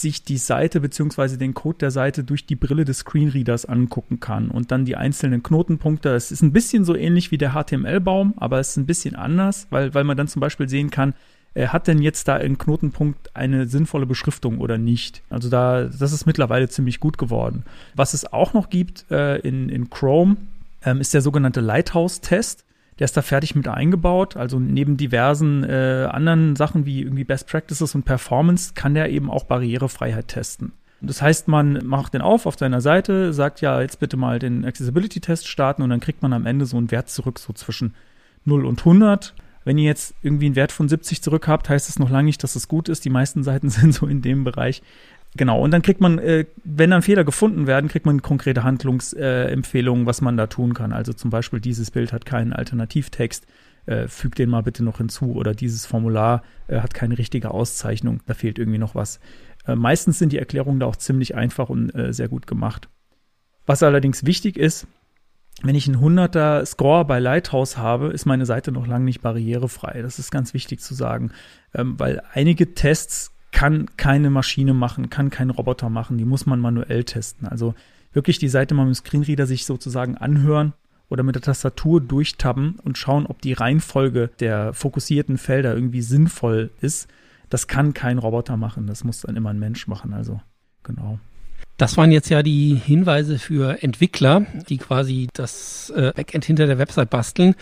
sich 0.00 0.24
die 0.24 0.38
Seite 0.38 0.80
bzw. 0.80 1.36
den 1.36 1.54
Code 1.54 1.78
der 1.78 1.90
Seite 1.90 2.24
durch 2.24 2.46
die 2.46 2.56
Brille 2.56 2.84
des 2.84 2.98
Screenreaders 2.98 3.66
angucken 3.66 4.20
kann 4.20 4.50
und 4.50 4.70
dann 4.70 4.84
die 4.84 4.96
einzelnen 4.96 5.42
Knotenpunkte. 5.42 6.10
Es 6.10 6.32
ist 6.32 6.42
ein 6.42 6.52
bisschen 6.52 6.84
so 6.84 6.94
ähnlich 6.94 7.30
wie 7.30 7.38
der 7.38 7.52
HTML-Baum, 7.52 8.34
aber 8.36 8.60
es 8.60 8.70
ist 8.70 8.76
ein 8.78 8.86
bisschen 8.86 9.14
anders, 9.16 9.66
weil, 9.70 9.94
weil 9.94 10.04
man 10.04 10.16
dann 10.16 10.28
zum 10.28 10.40
Beispiel 10.40 10.68
sehen 10.68 10.90
kann, 10.90 11.14
äh, 11.54 11.68
hat 11.68 11.86
denn 11.86 12.00
jetzt 12.00 12.28
da 12.28 12.36
ein 12.36 12.58
Knotenpunkt 12.58 13.36
eine 13.36 13.66
sinnvolle 13.66 14.06
Beschriftung 14.06 14.58
oder 14.58 14.78
nicht? 14.78 15.22
Also 15.28 15.48
da, 15.50 15.84
das 15.84 16.12
ist 16.12 16.26
mittlerweile 16.26 16.68
ziemlich 16.68 17.00
gut 17.00 17.18
geworden. 17.18 17.64
Was 17.94 18.14
es 18.14 18.32
auch 18.32 18.54
noch 18.54 18.70
gibt 18.70 19.10
äh, 19.10 19.38
in, 19.38 19.68
in 19.68 19.90
Chrome, 19.90 20.36
ähm, 20.84 21.00
ist 21.00 21.14
der 21.14 21.20
sogenannte 21.20 21.60
Lighthouse-Test. 21.60 22.64
Der 22.98 23.04
ist 23.06 23.16
da 23.16 23.22
fertig 23.22 23.54
mit 23.54 23.68
eingebaut. 23.68 24.36
Also 24.36 24.58
neben 24.58 24.96
diversen 24.96 25.64
äh, 25.64 26.08
anderen 26.10 26.56
Sachen 26.56 26.86
wie 26.86 27.02
irgendwie 27.02 27.24
Best 27.24 27.48
Practices 27.48 27.94
und 27.94 28.04
Performance 28.04 28.72
kann 28.74 28.94
der 28.94 29.10
eben 29.10 29.30
auch 29.30 29.44
Barrierefreiheit 29.44 30.28
testen. 30.28 30.72
Das 31.00 31.20
heißt, 31.20 31.48
man 31.48 31.84
macht 31.84 32.14
den 32.14 32.20
auf 32.20 32.46
auf 32.46 32.56
seiner 32.56 32.80
Seite, 32.80 33.32
sagt 33.32 33.60
ja, 33.60 33.80
jetzt 33.80 33.98
bitte 33.98 34.16
mal 34.16 34.38
den 34.38 34.64
Accessibility-Test 34.64 35.48
starten 35.48 35.82
und 35.82 35.90
dann 35.90 35.98
kriegt 35.98 36.22
man 36.22 36.32
am 36.32 36.46
Ende 36.46 36.64
so 36.64 36.76
einen 36.76 36.92
Wert 36.92 37.08
zurück, 37.08 37.40
so 37.40 37.52
zwischen 37.52 37.94
0 38.44 38.64
und 38.64 38.78
100. 38.80 39.34
Wenn 39.64 39.78
ihr 39.78 39.84
jetzt 39.84 40.14
irgendwie 40.22 40.46
einen 40.46 40.56
Wert 40.56 40.72
von 40.72 40.88
70 40.88 41.22
zurück 41.22 41.48
habt, 41.48 41.68
heißt 41.68 41.88
das 41.88 41.98
noch 41.98 42.10
lange 42.10 42.26
nicht, 42.26 42.42
dass 42.42 42.56
es 42.56 42.68
gut 42.68 42.88
ist. 42.88 43.04
Die 43.04 43.10
meisten 43.10 43.42
Seiten 43.42 43.68
sind 43.70 43.94
so 43.94 44.06
in 44.06 44.22
dem 44.22 44.44
Bereich. 44.44 44.82
Genau, 45.36 45.62
und 45.62 45.70
dann 45.70 45.80
kriegt 45.80 46.00
man, 46.00 46.18
äh, 46.18 46.44
wenn 46.62 46.90
dann 46.90 47.02
Fehler 47.02 47.24
gefunden 47.24 47.66
werden, 47.66 47.88
kriegt 47.88 48.04
man 48.04 48.20
konkrete 48.20 48.64
Handlungsempfehlungen, 48.64 50.04
was 50.04 50.20
man 50.20 50.36
da 50.36 50.46
tun 50.46 50.74
kann. 50.74 50.92
Also 50.92 51.14
zum 51.14 51.30
Beispiel, 51.30 51.60
dieses 51.60 51.90
Bild 51.90 52.12
hat 52.12 52.26
keinen 52.26 52.52
Alternativtext, 52.52 53.46
äh, 53.86 54.08
fügt 54.08 54.38
den 54.38 54.50
mal 54.50 54.62
bitte 54.62 54.84
noch 54.84 54.98
hinzu 54.98 55.32
oder 55.34 55.54
dieses 55.54 55.86
Formular 55.86 56.42
äh, 56.68 56.80
hat 56.80 56.92
keine 56.92 57.16
richtige 57.16 57.50
Auszeichnung, 57.50 58.20
da 58.26 58.34
fehlt 58.34 58.58
irgendwie 58.58 58.78
noch 58.78 58.94
was. 58.94 59.20
Äh, 59.66 59.74
meistens 59.74 60.18
sind 60.18 60.32
die 60.32 60.38
Erklärungen 60.38 60.80
da 60.80 60.86
auch 60.86 60.96
ziemlich 60.96 61.34
einfach 61.34 61.70
und 61.70 61.94
äh, 61.94 62.12
sehr 62.12 62.28
gut 62.28 62.46
gemacht. 62.46 62.88
Was 63.64 63.82
allerdings 63.82 64.26
wichtig 64.26 64.56
ist, 64.58 64.86
wenn 65.62 65.74
ich 65.74 65.86
einen 65.86 66.02
100er 66.02 66.64
Score 66.66 67.04
bei 67.04 67.20
Lighthouse 67.20 67.76
habe, 67.76 68.08
ist 68.08 68.26
meine 68.26 68.46
Seite 68.46 68.72
noch 68.72 68.86
lange 68.86 69.04
nicht 69.04 69.20
barrierefrei. 69.20 70.02
Das 70.02 70.18
ist 70.18 70.30
ganz 70.30 70.54
wichtig 70.54 70.80
zu 70.80 70.94
sagen, 70.94 71.30
ähm, 71.74 71.98
weil 71.98 72.22
einige 72.32 72.74
Tests 72.74 73.32
kann 73.52 73.86
keine 73.96 74.30
Maschine 74.30 74.74
machen, 74.74 75.10
kann 75.10 75.30
kein 75.30 75.50
Roboter 75.50 75.88
machen, 75.88 76.18
die 76.18 76.24
muss 76.24 76.46
man 76.46 76.58
manuell 76.58 77.04
testen. 77.04 77.46
Also 77.46 77.74
wirklich 78.12 78.38
die 78.38 78.48
Seite 78.48 78.74
mal 78.74 78.86
mit 78.86 78.96
dem 78.96 78.98
Screenreader 78.98 79.46
sich 79.46 79.64
sozusagen 79.64 80.16
anhören 80.16 80.72
oder 81.08 81.22
mit 81.22 81.36
der 81.36 81.42
Tastatur 81.42 82.00
durchtappen 82.00 82.80
und 82.82 82.98
schauen, 82.98 83.26
ob 83.26 83.40
die 83.40 83.52
Reihenfolge 83.52 84.30
der 84.40 84.72
fokussierten 84.72 85.38
Felder 85.38 85.74
irgendwie 85.74 86.02
sinnvoll 86.02 86.70
ist 86.80 87.08
das 87.52 87.66
kann 87.66 87.92
kein 87.92 88.16
Roboter 88.16 88.56
machen, 88.56 88.86
das 88.86 89.04
muss 89.04 89.20
dann 89.20 89.36
immer 89.36 89.50
ein 89.50 89.58
Mensch 89.58 89.86
machen. 89.86 90.14
Also 90.14 90.40
genau. 90.84 91.18
Das 91.78 91.96
waren 91.96 92.12
jetzt 92.12 92.28
ja 92.28 92.42
die 92.42 92.74
Hinweise 92.74 93.38
für 93.38 93.82
Entwickler, 93.82 94.46
die 94.68 94.78
quasi 94.78 95.28
das 95.32 95.90
äh, 95.96 96.12
Backend 96.14 96.44
hinter 96.44 96.66
der 96.66 96.78
Website 96.78 97.10
basteln. 97.10 97.54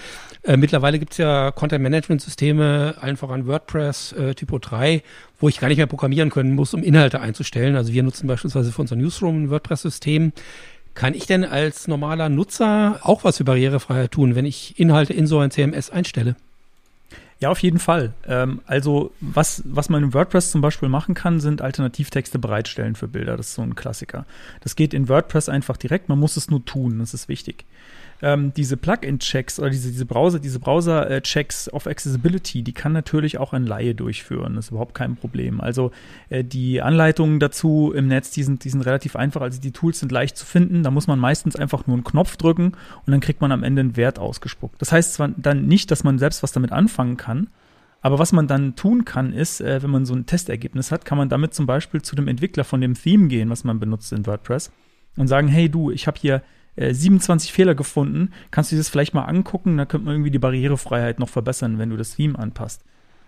Äh, 0.43 0.57
mittlerweile 0.57 0.99
gibt 0.99 1.13
es 1.13 1.19
ja 1.19 1.51
Content-Management-Systeme, 1.53 2.97
allen 3.01 3.17
voran 3.17 3.47
WordPress 3.47 4.13
äh, 4.13 4.35
Typo 4.35 4.59
3, 4.59 5.03
wo 5.39 5.49
ich 5.49 5.61
gar 5.61 5.69
nicht 5.69 5.79
mehr 5.79 5.87
programmieren 5.87 6.31
können 6.31 6.55
muss, 6.55 6.75
um 6.75 6.83
Inhalte 6.83 7.21
einzustellen. 7.21 7.77
Also 7.77 7.93
wir 7.93 8.03
nutzen 8.03 8.27
beispielsweise 8.27 8.73
für 8.73 8.83
unser 8.83 8.97
Newsroom 8.97 9.45
ein 9.45 9.51
WordPress-System. 9.51 10.33
Kann 10.95 11.15
ich 11.15 11.27
denn 11.27 11.45
als 11.45 11.89
normaler 11.89 12.29
Nutzer 12.29 12.99
auch 13.03 13.25
was 13.25 13.39
für 13.39 13.45
Barrierefreiheit 13.45 14.11
tun, 14.11 14.35
wenn 14.35 14.45
ich 14.45 14.79
Inhalte 14.79 15.13
in 15.13 15.27
so 15.27 15.39
ein 15.39 15.51
CMS 15.51 15.91
einstelle? 15.91 16.37
Ja, 17.41 17.51
auf 17.51 17.61
jeden 17.61 17.79
Fall. 17.79 18.13
Ähm, 18.27 18.61
also, 18.67 19.13
was, 19.21 19.63
was 19.65 19.89
man 19.89 20.05
in 20.05 20.15
WordPress 20.15 20.51
zum 20.51 20.61
Beispiel 20.61 20.91
machen 20.91 21.15
kann, 21.15 21.41
sind 21.41 21.63
Alternativtexte 21.63 22.39
bereitstellen 22.39 22.95
für 22.95 23.09
Bilder. 23.09 23.37
Das 23.37 23.49
ist 23.49 23.55
so 23.55 23.63
ein 23.63 23.75
Klassiker. 23.75 24.27
Das 24.61 24.77
geht 24.77 24.93
in 24.93 25.09
WordPress 25.09 25.49
einfach 25.49 25.79
direkt. 25.79 26.11
Man 26.11 26.19
muss 26.19 26.37
es 26.37 26.51
nur 26.51 26.65
tun. 26.65 26.99
Das 26.99 27.15
ist 27.15 27.29
wichtig 27.29 27.65
ähm, 28.23 28.53
diese 28.55 28.77
Plugin-Checks 28.77 29.59
oder 29.59 29.71
diese, 29.71 29.91
diese 29.91 30.07
Browser, 30.07 30.39
diese 30.39 30.59
Browser-Checks 30.59 31.73
of 31.73 31.87
Accessibility, 31.87 32.63
die 32.63 32.73
kann 32.73 32.93
natürlich 32.93 33.39
auch 33.39 33.53
ein 33.53 33.67
Laie 33.67 33.95
durchführen. 33.95 34.57
Das 34.57 34.67
ist 34.67 34.71
überhaupt 34.71 34.95
kein 34.95 35.17
Problem. 35.17 35.61
Also 35.61 35.91
äh, 36.29 36.45
die 36.45 36.83
Anleitungen 36.83 37.41
dazu 37.41 37.93
im 37.95 38.09
Netz, 38.09 38.31
die 38.31 38.43
sind, 38.43 38.65
die 38.65 38.71
sind 38.71 38.83
relativ 38.83 39.17
einfach. 39.17 39.41
Also 39.41 39.61
die 39.61 39.73
Tools 39.73 40.01
sind 40.01 40.13
leicht 40.13 40.37
zu 40.37 40.45
finden. 40.45 40.83
Da 40.83 40.91
muss 40.91 41.07
man 41.07 41.19
meistens 41.19 41.57
einfach 41.57 41.87
nur 41.87 41.97
einen 41.97 42.05
Knopf 42.05 42.37
drücken 42.37 42.73
und 43.07 43.11
dann 43.11 43.21
kriegt 43.21 43.41
man 43.41 43.53
am 43.53 43.63
Ende 43.63 43.81
einen 43.81 43.97
Wert 43.97 44.19
ausgespuckt. 44.19 44.81
Das 44.81 44.93
heißt 44.93 45.15
zwar 45.15 45.29
dann 45.29 45.67
nicht, 45.67 45.91
dass 45.91 46.05
man 46.05 46.19
selbst 46.19 46.43
was 46.43 46.53
damit 46.53 46.73
anfangen 46.73 47.17
kann, 47.17 47.49
aber 48.03 48.19
was 48.19 48.33
man 48.33 48.47
dann 48.47 48.77
tun 48.77 49.05
kann, 49.05 49.33
ist, 49.33 49.61
äh, 49.61 49.83
wenn 49.83 49.91
man 49.91 50.07
so 50.07 50.15
ein 50.15 50.27
Testergebnis 50.27 50.91
hat, 50.91 51.05
kann 51.05 51.19
man 51.19 51.29
damit 51.29 51.55
zum 51.55 51.67
Beispiel 51.67 52.01
zu 52.03 52.17
dem 52.17 52.29
Entwickler 52.29 52.65
von 52.65 52.81
dem 52.81 52.95
Theme 52.95 53.29
gehen, 53.29 53.51
was 53.51 53.65
man 53.65 53.79
benutzt 53.79 54.13
in 54.13 54.27
WordPress 54.27 54.73
und 55.17 55.29
sagen, 55.29 55.49
hey 55.49 55.69
du, 55.69 55.91
ich 55.91 56.07
habe 56.07 56.19
hier 56.19 56.43
27 56.81 57.51
äh, 57.51 57.53
Fehler 57.53 57.75
gefunden. 57.75 58.31
Kannst 58.51 58.71
du 58.71 58.77
dir 58.77 58.81
das 58.81 58.89
vielleicht 58.89 59.15
mal 59.15 59.25
angucken? 59.25 59.77
Da 59.77 59.87
könnte 59.87 60.07
man 60.07 60.15
irgendwie 60.15 60.31
die 60.31 60.39
Barrierefreiheit 60.39 61.19
noch 61.19 61.29
verbessern, 61.29 61.79
wenn 61.79 61.91
du 61.91 61.97
das 61.97 62.17
Theme 62.17 62.39
anpasst. 62.39 62.83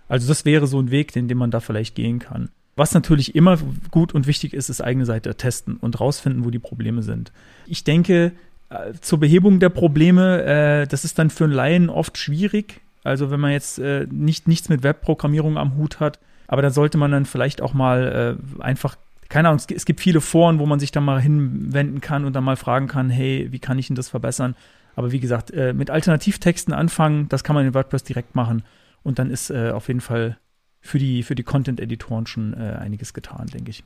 Also 0.09 0.29
das 0.29 0.45
wäre 0.45 0.67
so 0.67 0.79
ein 0.79 0.91
Weg, 0.91 1.13
den, 1.13 1.29
den 1.29 1.39
man 1.39 1.51
da 1.51 1.61
vielleicht 1.61 1.95
gehen 1.95 2.19
kann. 2.19 2.51
Was 2.77 2.95
natürlich 2.95 3.35
immer 3.35 3.59
gut 3.91 4.15
und 4.15 4.27
wichtig 4.27 4.55
ist, 4.55 4.71
ist 4.71 4.81
eigene 4.81 5.05
Seite 5.05 5.35
testen 5.35 5.77
und 5.77 6.01
rausfinden, 6.01 6.45
wo 6.45 6.51
die 6.51 6.59
Probleme 6.59 7.03
sind. 7.03 7.33
Ich 7.67 7.85
denke, 7.85 8.33
äh, 8.71 8.93
zur 9.01 9.21
Behebung 9.21 9.61
der 9.61 9.69
Probleme, 9.69 10.43
äh, 10.43 10.87
das 10.87 11.05
ist 11.05 11.19
dann 11.19 11.31
für 11.31 11.45
einen 11.45 11.53
Laien 11.53 11.91
oft 11.91 12.17
schwierig. 12.17 12.81
Also 13.05 13.31
wenn 13.31 13.41
man 13.41 13.53
jetzt 13.53 13.79
äh, 13.79 14.07
nicht, 14.11 14.49
nichts 14.49 14.69
mit 14.69 14.83
Webprogrammierung 14.83 15.59
am 15.59 15.77
Hut 15.77 16.01
hat, 16.01 16.19
aber 16.47 16.63
da 16.63 16.71
sollte 16.71 16.99
man 16.99 17.11
dann 17.11 17.27
vielleicht 17.27 17.61
auch 17.61 17.75
mal 17.75 18.39
äh, 18.59 18.63
einfach 18.63 18.97
keine 19.33 19.49
Ahnung, 19.49 19.63
es 19.75 19.87
gibt 19.87 20.01
viele 20.03 20.21
Foren, 20.21 20.59
wo 20.59 20.67
man 20.67 20.79
sich 20.79 20.93
da 20.93 21.01
mal 21.01 21.19
hinwenden 21.19 22.03
kann 22.03 22.27
und 22.27 22.35
dann 22.35 22.45
mal 22.45 22.57
fragen 22.57 22.87
kann, 22.87 23.09
hey, 23.09 23.49
wie 23.51 23.61
kann 23.61 23.79
ich 23.79 23.87
denn 23.87 23.97
das 23.97 24.11
verbessern? 24.11 24.55
Aber 24.95 25.11
wie 25.11 25.21
gesagt, 25.21 25.51
äh, 25.53 25.73
mit 25.73 25.89
Alternativtexten 25.89 26.75
anfangen, 26.75 27.31
das 27.31 27.43
kann 27.43 27.55
man 27.55 27.67
in 27.67 27.73
WordPress 27.73 28.05
direkt 28.05 28.35
machen. 28.35 28.63
Und 29.03 29.19
dann 29.19 29.31
ist 29.31 29.49
äh, 29.49 29.71
auf 29.71 29.89
jeden 29.89 30.03
Fall 30.03 30.37
für 30.83 30.99
die, 30.99 31.23
für 31.23 31.35
die 31.35 31.45
Content-Editoren 31.45 32.27
schon 32.27 32.53
äh, 32.53 32.77
einiges 32.79 33.15
getan, 33.15 33.47
denke 33.47 33.71
ich. 33.71 33.85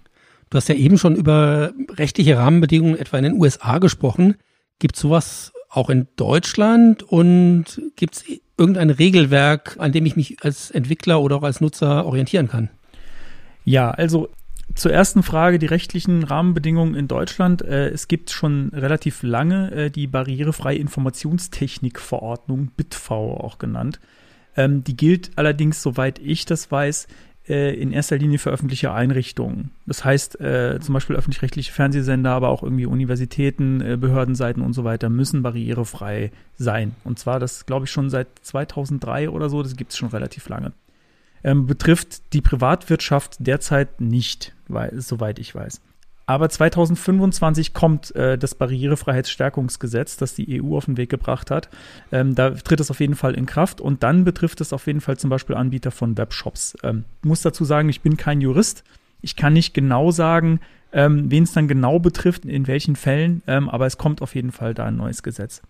Du 0.50 0.56
hast 0.56 0.68
ja 0.68 0.74
eben 0.74 0.98
schon 0.98 1.14
über 1.14 1.72
rechtliche 1.90 2.38
Rahmenbedingungen 2.38 2.98
etwa 2.98 3.16
in 3.16 3.22
den 3.22 3.40
USA 3.40 3.78
gesprochen. 3.78 4.34
Gibt 4.80 4.96
es 4.96 5.02
sowas 5.02 5.52
auch 5.70 5.90
in 5.90 6.08
Deutschland 6.16 7.04
und 7.04 7.80
gibt 7.94 8.16
es 8.16 8.24
irgendein 8.58 8.90
Regelwerk, 8.90 9.76
an 9.78 9.92
dem 9.92 10.06
ich 10.06 10.16
mich 10.16 10.42
als 10.42 10.72
Entwickler 10.72 11.20
oder 11.20 11.36
auch 11.36 11.44
als 11.44 11.60
Nutzer 11.60 12.04
orientieren 12.04 12.48
kann? 12.48 12.68
Ja, 13.64 13.92
also 13.92 14.28
zur 14.74 14.92
ersten 14.92 15.22
Frage, 15.22 15.58
die 15.58 15.66
rechtlichen 15.66 16.22
Rahmenbedingungen 16.22 16.94
in 16.94 17.08
Deutschland. 17.08 17.62
Äh, 17.62 17.88
es 17.88 18.08
gibt 18.08 18.30
schon 18.30 18.70
relativ 18.74 19.22
lange 19.22 19.70
äh, 19.72 19.90
die 19.90 20.06
barrierefreie 20.06 20.78
Informationstechnikverordnung, 20.78 22.72
BITV 22.76 23.10
auch 23.10 23.58
genannt. 23.58 24.00
Ähm, 24.56 24.84
die 24.84 24.96
gilt 24.96 25.30
allerdings, 25.36 25.82
soweit 25.82 26.18
ich 26.18 26.44
das 26.44 26.70
weiß, 26.70 27.06
äh, 27.48 27.74
in 27.74 27.92
erster 27.92 28.18
Linie 28.18 28.38
für 28.38 28.50
öffentliche 28.50 28.92
Einrichtungen. 28.92 29.70
Das 29.86 30.04
heißt, 30.04 30.38
zum 30.80 30.92
Beispiel 30.92 31.16
öffentlich-rechtliche 31.16 31.72
Fernsehsender, 31.72 32.32
aber 32.32 32.48
auch 32.48 32.62
irgendwie 32.62 32.86
Universitäten, 32.86 33.78
Behördenseiten 34.00 34.62
und 34.62 34.72
so 34.72 34.84
weiter 34.84 35.08
müssen 35.08 35.42
barrierefrei 35.42 36.32
sein. 36.58 36.94
Und 37.04 37.18
zwar 37.18 37.38
das, 37.38 37.66
glaube 37.66 37.86
ich, 37.86 37.92
schon 37.92 38.10
seit 38.10 38.26
2003 38.42 39.30
oder 39.30 39.48
so, 39.48 39.62
das 39.62 39.76
gibt 39.76 39.92
es 39.92 39.98
schon 39.98 40.08
relativ 40.08 40.48
lange 40.48 40.72
ähm, 41.46 41.66
betrifft 41.66 42.34
die 42.34 42.42
Privatwirtschaft 42.42 43.36
derzeit 43.38 44.00
nicht, 44.00 44.52
weil, 44.66 45.00
soweit 45.00 45.38
ich 45.38 45.54
weiß. 45.54 45.80
Aber 46.28 46.48
2025 46.48 47.72
kommt 47.72 48.14
äh, 48.16 48.36
das 48.36 48.56
Barrierefreiheitsstärkungsgesetz, 48.56 50.16
das 50.16 50.34
die 50.34 50.60
EU 50.60 50.76
auf 50.76 50.86
den 50.86 50.96
Weg 50.96 51.08
gebracht 51.08 51.52
hat. 51.52 51.70
Ähm, 52.10 52.34
da 52.34 52.50
tritt 52.50 52.80
es 52.80 52.90
auf 52.90 52.98
jeden 52.98 53.14
Fall 53.14 53.34
in 53.34 53.46
Kraft 53.46 53.80
und 53.80 54.02
dann 54.02 54.24
betrifft 54.24 54.60
es 54.60 54.72
auf 54.72 54.88
jeden 54.88 55.00
Fall 55.00 55.18
zum 55.18 55.30
Beispiel 55.30 55.54
Anbieter 55.54 55.92
von 55.92 56.18
Webshops. 56.18 56.76
Ähm, 56.82 57.04
muss 57.22 57.42
dazu 57.42 57.64
sagen, 57.64 57.88
ich 57.88 58.00
bin 58.00 58.16
kein 58.16 58.40
Jurist. 58.40 58.82
Ich 59.22 59.36
kann 59.36 59.52
nicht 59.52 59.72
genau 59.72 60.10
sagen, 60.10 60.58
ähm, 60.92 61.30
wen 61.30 61.44
es 61.44 61.52
dann 61.52 61.68
genau 61.68 62.00
betrifft, 62.00 62.44
in 62.44 62.66
welchen 62.66 62.96
Fällen, 62.96 63.42
ähm, 63.46 63.68
aber 63.68 63.86
es 63.86 63.98
kommt 63.98 64.20
auf 64.20 64.34
jeden 64.34 64.50
Fall 64.50 64.74
da 64.74 64.86
ein 64.86 64.96
neues 64.96 65.22
Gesetz 65.22 65.62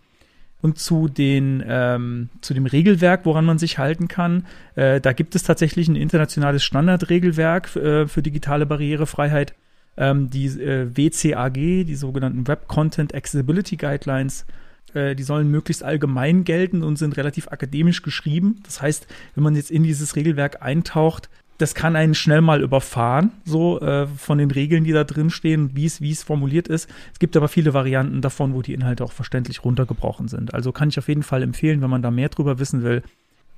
und 0.67 0.79
zu, 0.79 1.07
den, 1.07 1.65
ähm, 1.67 2.29
zu 2.41 2.53
dem 2.53 2.67
Regelwerk, 2.67 3.25
woran 3.25 3.45
man 3.45 3.59
sich 3.59 3.79
halten 3.79 4.09
kann. 4.09 4.47
Äh, 4.75 5.01
da 5.01 5.13
gibt 5.13 5.37
es 5.37 5.45
tatsächlich 5.45 5.87
ein 5.87 5.95
internationales 5.95 6.65
Standardregelwerk 6.65 7.77
äh, 7.77 8.09
für 8.09 8.21
digitale 8.21 8.67
Barrierefreiheit, 8.67 9.55
ähm, 9.97 10.29
die 10.29 10.47
äh, 10.47 10.91
WCAG, 10.93 11.55
die 11.55 11.95
sogenannten 11.95 12.49
Web 12.49 12.67
Content 12.67 13.15
Accessibility 13.15 13.77
Guidelines. 13.77 14.45
Äh, 14.93 15.15
die 15.15 15.23
sollen 15.23 15.53
möglichst 15.53 15.85
allgemein 15.85 16.43
gelten 16.43 16.83
und 16.83 16.97
sind 16.97 17.17
relativ 17.17 17.47
akademisch 17.49 18.03
geschrieben. 18.03 18.57
Das 18.65 18.83
heißt, 18.83 19.07
wenn 19.37 19.45
man 19.45 19.55
jetzt 19.55 19.71
in 19.71 19.85
dieses 19.85 20.17
Regelwerk 20.17 20.63
eintaucht, 20.63 21.31
das 21.59 21.75
kann 21.75 21.97
einen 21.97 22.15
schnell 22.15 22.41
mal 22.41 22.63
überfahren, 22.63 23.31
so 23.45 23.81
äh, 23.81 24.07
von 24.07 24.39
den 24.39 24.51
Regeln, 24.51 24.85
die 24.85 24.93
da 24.93 25.05
drin 25.05 25.31
stehen, 25.31 25.71
wie 25.75 25.87
es 25.87 26.23
formuliert 26.23 26.69
ist. 26.69 26.89
Es 27.13 27.19
gibt 27.19 27.37
aber 27.37 27.49
viele 27.49 27.75
Varianten 27.75 28.21
davon, 28.21 28.55
wo 28.55 28.63
die 28.63 28.75
Inhalte 28.75 29.05
auch 29.05 29.13
verständlich 29.13 29.65
runtergebrochen 29.65 30.29
sind. 30.29 30.53
Also 30.55 30.73
kann 30.73 30.89
ich 30.89 30.99
auf 30.99 31.09
jeden 31.09 31.23
Fall 31.23 31.43
empfehlen, 31.43 31.81
wenn 31.81 31.91
man 31.91 32.03
da 32.03 32.11
mehr 32.11 32.29
drüber 32.29 32.59
wissen 32.59 32.83
will, 32.83 33.03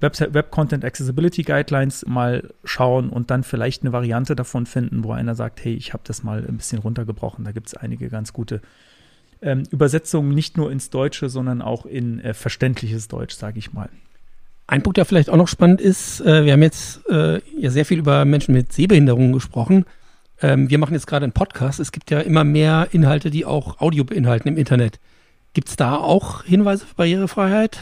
Website 0.00 0.32
Web 0.32 0.50
Content 0.52 0.84
Accessibility 0.84 1.42
Guidelines 1.42 2.06
mal 2.06 2.54
schauen 2.62 3.10
und 3.10 3.30
dann 3.30 3.42
vielleicht 3.42 3.82
eine 3.82 3.92
Variante 3.92 4.36
davon 4.36 4.66
finden, 4.66 5.02
wo 5.02 5.12
einer 5.12 5.34
sagt, 5.34 5.64
hey, 5.64 5.74
ich 5.74 5.92
habe 5.92 6.04
das 6.06 6.22
mal 6.22 6.44
ein 6.46 6.56
bisschen 6.56 6.78
runtergebrochen. 6.78 7.44
Da 7.44 7.50
gibt 7.50 7.66
es 7.66 7.74
einige 7.74 8.08
ganz 8.08 8.32
gute 8.32 8.60
ähm, 9.42 9.64
Übersetzungen, 9.70 10.34
nicht 10.34 10.56
nur 10.56 10.70
ins 10.70 10.90
Deutsche, 10.90 11.28
sondern 11.28 11.62
auch 11.62 11.84
in 11.84 12.20
äh, 12.20 12.32
verständliches 12.34 13.08
Deutsch, 13.08 13.34
sage 13.34 13.58
ich 13.58 13.72
mal. 13.72 13.88
Ein 14.68 14.82
Punkt, 14.82 14.98
der 14.98 15.06
vielleicht 15.06 15.30
auch 15.30 15.36
noch 15.36 15.48
spannend 15.48 15.80
ist, 15.80 16.20
äh, 16.20 16.44
wir 16.44 16.52
haben 16.52 16.62
jetzt 16.62 17.00
äh, 17.08 17.40
ja 17.58 17.70
sehr 17.70 17.86
viel 17.86 17.98
über 17.98 18.26
Menschen 18.26 18.54
mit 18.54 18.70
Sehbehinderungen 18.70 19.32
gesprochen. 19.32 19.86
Ähm, 20.42 20.68
wir 20.68 20.78
machen 20.78 20.92
jetzt 20.92 21.06
gerade 21.06 21.24
einen 21.24 21.32
Podcast. 21.32 21.80
Es 21.80 21.90
gibt 21.90 22.10
ja 22.10 22.20
immer 22.20 22.44
mehr 22.44 22.88
Inhalte, 22.92 23.30
die 23.30 23.46
auch 23.46 23.80
Audio 23.80 24.04
beinhalten 24.04 24.46
im 24.46 24.58
Internet. 24.58 25.00
Gibt 25.54 25.70
es 25.70 25.76
da 25.76 25.96
auch 25.96 26.44
Hinweise 26.44 26.84
für 26.84 26.94
Barrierefreiheit? 26.96 27.78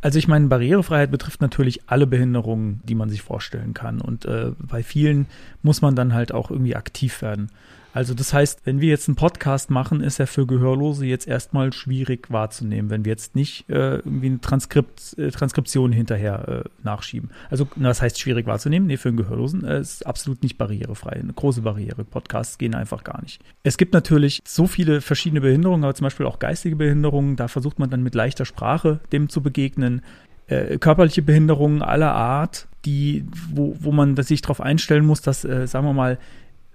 Also 0.00 0.18
ich 0.18 0.26
meine, 0.26 0.48
Barrierefreiheit 0.48 1.12
betrifft 1.12 1.40
natürlich 1.40 1.88
alle 1.88 2.08
Behinderungen, 2.08 2.80
die 2.82 2.96
man 2.96 3.08
sich 3.08 3.22
vorstellen 3.22 3.72
kann. 3.72 4.00
Und 4.00 4.24
äh, 4.24 4.50
bei 4.58 4.82
vielen 4.82 5.26
muss 5.62 5.80
man 5.80 5.94
dann 5.94 6.12
halt 6.12 6.32
auch 6.32 6.50
irgendwie 6.50 6.74
aktiv 6.74 7.22
werden. 7.22 7.50
Also 7.94 8.12
das 8.12 8.34
heißt, 8.34 8.62
wenn 8.64 8.80
wir 8.80 8.88
jetzt 8.88 9.08
einen 9.08 9.14
Podcast 9.14 9.70
machen, 9.70 10.00
ist 10.00 10.18
er 10.18 10.26
für 10.26 10.46
Gehörlose 10.46 11.06
jetzt 11.06 11.28
erstmal 11.28 11.72
schwierig 11.72 12.28
wahrzunehmen, 12.28 12.90
wenn 12.90 13.04
wir 13.04 13.12
jetzt 13.12 13.36
nicht 13.36 13.70
äh, 13.70 13.98
irgendwie 13.98 14.26
eine 14.26 14.40
Transkript, 14.40 15.16
äh, 15.16 15.30
Transkription 15.30 15.92
hinterher 15.92 16.64
äh, 16.64 16.68
nachschieben. 16.82 17.30
Also 17.50 17.68
na, 17.76 17.88
das 17.88 18.02
heißt 18.02 18.18
schwierig 18.18 18.46
wahrzunehmen? 18.46 18.88
Nee, 18.88 18.96
für 18.96 19.10
einen 19.10 19.16
Gehörlosen 19.16 19.64
äh, 19.64 19.78
ist 19.78 20.04
absolut 20.04 20.42
nicht 20.42 20.58
barrierefrei. 20.58 21.12
Eine 21.12 21.32
große 21.32 21.62
Barriere. 21.62 22.02
Podcasts 22.02 22.58
gehen 22.58 22.74
einfach 22.74 23.04
gar 23.04 23.22
nicht. 23.22 23.40
Es 23.62 23.76
gibt 23.76 23.94
natürlich 23.94 24.42
so 24.44 24.66
viele 24.66 25.00
verschiedene 25.00 25.40
Behinderungen, 25.40 25.84
aber 25.84 25.94
zum 25.94 26.04
Beispiel 26.04 26.26
auch 26.26 26.40
geistige 26.40 26.74
Behinderungen. 26.74 27.36
Da 27.36 27.46
versucht 27.46 27.78
man 27.78 27.90
dann 27.90 28.02
mit 28.02 28.16
leichter 28.16 28.44
Sprache 28.44 28.98
dem 29.12 29.28
zu 29.28 29.40
begegnen. 29.40 30.02
Äh, 30.48 30.78
körperliche 30.78 31.22
Behinderungen 31.22 31.80
aller 31.80 32.12
Art, 32.12 32.66
die, 32.84 33.24
wo, 33.52 33.76
wo 33.78 33.92
man 33.92 34.16
sich 34.16 34.42
darauf 34.42 34.60
einstellen 34.60 35.06
muss, 35.06 35.22
dass, 35.22 35.44
äh, 35.44 35.68
sagen 35.68 35.86
wir 35.86 35.92
mal, 35.92 36.18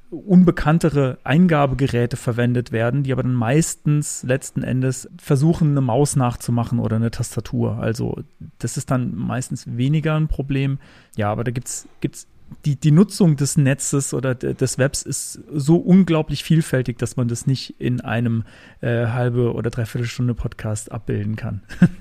unbekanntere 0.09 1.19
Eingabegeräte 1.23 2.17
verwendet 2.17 2.71
werden, 2.71 3.03
die 3.03 3.11
aber 3.11 3.23
dann 3.23 3.33
meistens 3.33 4.23
letzten 4.23 4.63
Endes 4.63 5.09
versuchen, 5.17 5.71
eine 5.71 5.81
Maus 5.81 6.15
nachzumachen 6.15 6.79
oder 6.79 6.95
eine 6.95 7.11
Tastatur. 7.11 7.77
Also 7.77 8.23
das 8.57 8.77
ist 8.77 8.89
dann 8.89 9.15
meistens 9.15 9.65
weniger 9.67 10.15
ein 10.15 10.27
Problem. 10.27 10.79
Ja, 11.15 11.31
aber 11.31 11.43
da 11.43 11.51
gibt's 11.51 11.87
gibt's 12.01 12.27
die, 12.65 12.75
die 12.75 12.91
Nutzung 12.91 13.35
des 13.35 13.57
Netzes 13.57 14.13
oder 14.13 14.33
des 14.33 14.77
Webs 14.79 15.03
ist 15.03 15.39
so 15.53 15.77
unglaublich 15.77 16.43
vielfältig, 16.43 16.97
dass 16.97 17.15
man 17.15 17.27
das 17.27 17.45
nicht 17.45 17.75
in 17.79 18.01
einem 18.01 18.43
äh, 18.81 19.07
halbe 19.07 19.53
oder 19.53 19.69
dreiviertel 19.69 20.07
Stunde 20.07 20.33
Podcast 20.33 20.91
abbilden 20.91 21.35
kann. 21.35 21.61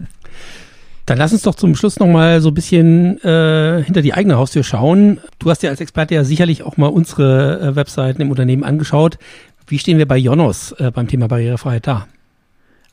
Dann 1.08 1.16
lass 1.16 1.32
uns 1.32 1.40
doch 1.40 1.54
zum 1.54 1.74
Schluss 1.74 1.98
nochmal 1.98 2.42
so 2.42 2.50
ein 2.50 2.54
bisschen 2.54 3.18
äh, 3.24 3.82
hinter 3.82 4.02
die 4.02 4.12
eigene 4.12 4.36
Haustür 4.36 4.62
schauen. 4.62 5.20
Du 5.38 5.48
hast 5.48 5.62
ja 5.62 5.70
als 5.70 5.80
Experte 5.80 6.14
ja 6.14 6.22
sicherlich 6.22 6.62
auch 6.64 6.76
mal 6.76 6.88
unsere 6.88 7.60
äh, 7.60 7.76
Webseiten 7.76 8.20
im 8.20 8.30
Unternehmen 8.30 8.62
angeschaut. 8.62 9.16
Wie 9.66 9.78
stehen 9.78 9.96
wir 9.96 10.06
bei 10.06 10.18
Jonos 10.18 10.72
äh, 10.72 10.90
beim 10.90 11.08
Thema 11.08 11.26
Barrierefreiheit 11.26 11.86
da? 11.86 12.08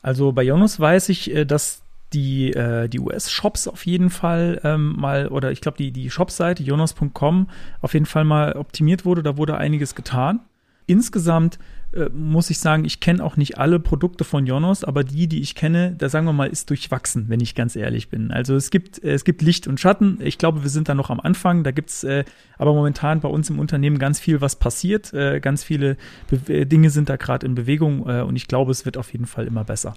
Also 0.00 0.32
bei 0.32 0.44
Jonos 0.44 0.80
weiß 0.80 1.10
ich, 1.10 1.30
äh, 1.34 1.44
dass 1.44 1.82
die, 2.14 2.54
äh, 2.54 2.88
die 2.88 3.00
US-Shops 3.00 3.68
auf 3.68 3.84
jeden 3.84 4.08
Fall 4.08 4.62
ähm, 4.64 4.94
mal, 4.96 5.28
oder 5.28 5.52
ich 5.52 5.60
glaube, 5.60 5.76
die, 5.76 5.90
die 5.90 6.08
Shopseite 6.08 6.62
jonas.com 6.62 7.50
auf 7.82 7.92
jeden 7.92 8.06
Fall 8.06 8.24
mal 8.24 8.54
optimiert 8.54 9.04
wurde. 9.04 9.22
Da 9.22 9.36
wurde 9.36 9.58
einiges 9.58 9.94
getan. 9.94 10.40
Insgesamt 10.86 11.58
äh, 11.92 12.08
muss 12.10 12.50
ich 12.50 12.58
sagen, 12.58 12.84
ich 12.84 13.00
kenne 13.00 13.24
auch 13.24 13.36
nicht 13.36 13.58
alle 13.58 13.80
Produkte 13.80 14.24
von 14.24 14.46
Jonos, 14.46 14.84
aber 14.84 15.04
die, 15.04 15.28
die 15.28 15.40
ich 15.40 15.54
kenne, 15.54 15.94
da 15.96 16.08
sagen 16.08 16.26
wir 16.26 16.32
mal, 16.32 16.48
ist 16.48 16.70
durchwachsen, 16.70 17.28
wenn 17.28 17.40
ich 17.40 17.54
ganz 17.54 17.76
ehrlich 17.76 18.08
bin. 18.08 18.30
Also 18.30 18.54
es 18.54 18.70
gibt, 18.70 19.02
äh, 19.02 19.12
es 19.12 19.24
gibt 19.24 19.42
Licht 19.42 19.66
und 19.66 19.80
Schatten. 19.80 20.18
Ich 20.20 20.38
glaube, 20.38 20.62
wir 20.62 20.70
sind 20.70 20.88
da 20.88 20.94
noch 20.94 21.10
am 21.10 21.20
Anfang. 21.20 21.64
Da 21.64 21.70
gibt's 21.70 22.04
äh, 22.04 22.24
aber 22.58 22.74
momentan 22.74 23.20
bei 23.20 23.28
uns 23.28 23.50
im 23.50 23.58
Unternehmen 23.58 23.98
ganz 23.98 24.20
viel, 24.20 24.40
was 24.40 24.56
passiert. 24.56 25.12
Äh, 25.12 25.40
ganz 25.40 25.64
viele 25.64 25.96
Be 26.28 26.52
äh, 26.52 26.66
Dinge 26.66 26.90
sind 26.90 27.08
da 27.08 27.16
gerade 27.16 27.46
in 27.46 27.54
Bewegung 27.54 28.08
äh, 28.08 28.22
und 28.22 28.36
ich 28.36 28.48
glaube, 28.48 28.72
es 28.72 28.84
wird 28.84 28.96
auf 28.96 29.12
jeden 29.12 29.26
Fall 29.26 29.46
immer 29.46 29.64
besser. 29.64 29.94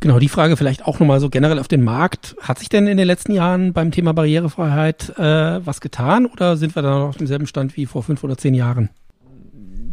Genau, 0.00 0.18
die 0.18 0.28
Frage 0.28 0.56
vielleicht 0.56 0.84
auch 0.84 0.98
nochmal 0.98 1.20
so 1.20 1.30
generell 1.30 1.60
auf 1.60 1.68
den 1.68 1.84
Markt. 1.84 2.34
Hat 2.40 2.58
sich 2.58 2.68
denn 2.68 2.88
in 2.88 2.96
den 2.96 3.06
letzten 3.06 3.32
Jahren 3.32 3.72
beim 3.72 3.92
Thema 3.92 4.12
Barrierefreiheit 4.12 5.16
äh, 5.16 5.64
was 5.64 5.80
getan 5.80 6.26
oder 6.26 6.56
sind 6.56 6.74
wir 6.74 6.82
da 6.82 6.98
noch 6.98 7.08
auf 7.10 7.16
demselben 7.16 7.46
Stand 7.46 7.76
wie 7.76 7.86
vor 7.86 8.02
fünf 8.02 8.24
oder 8.24 8.36
zehn 8.36 8.54
Jahren? 8.54 8.90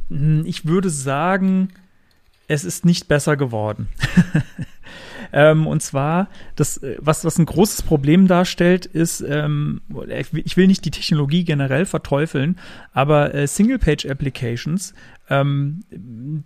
Hm, 0.10 0.44
ich 0.46 0.66
würde 0.66 0.90
sagen, 0.90 1.70
es 2.48 2.66
ist 2.66 2.84
nicht 2.84 3.08
besser 3.08 3.38
geworden. 3.38 3.88
ähm, 5.34 5.68
und 5.68 5.82
zwar, 5.82 6.30
das, 6.56 6.78
äh, 6.78 6.98
was, 7.00 7.24
was 7.24 7.38
ein 7.38 7.46
großes 7.46 7.84
Problem 7.84 8.28
darstellt, 8.28 8.88
ist, 8.88 9.22
ähm, 9.22 9.82
ich 10.34 10.58
will 10.58 10.68
nicht 10.68 10.84
die 10.84 10.92
Technologie 10.92 11.44
generell 11.44 11.86
verteufeln, 11.86 12.58
aber 12.92 13.34
äh, 13.36 13.48
Single-Page-Applications 13.48 14.96
ähm, 15.30 15.82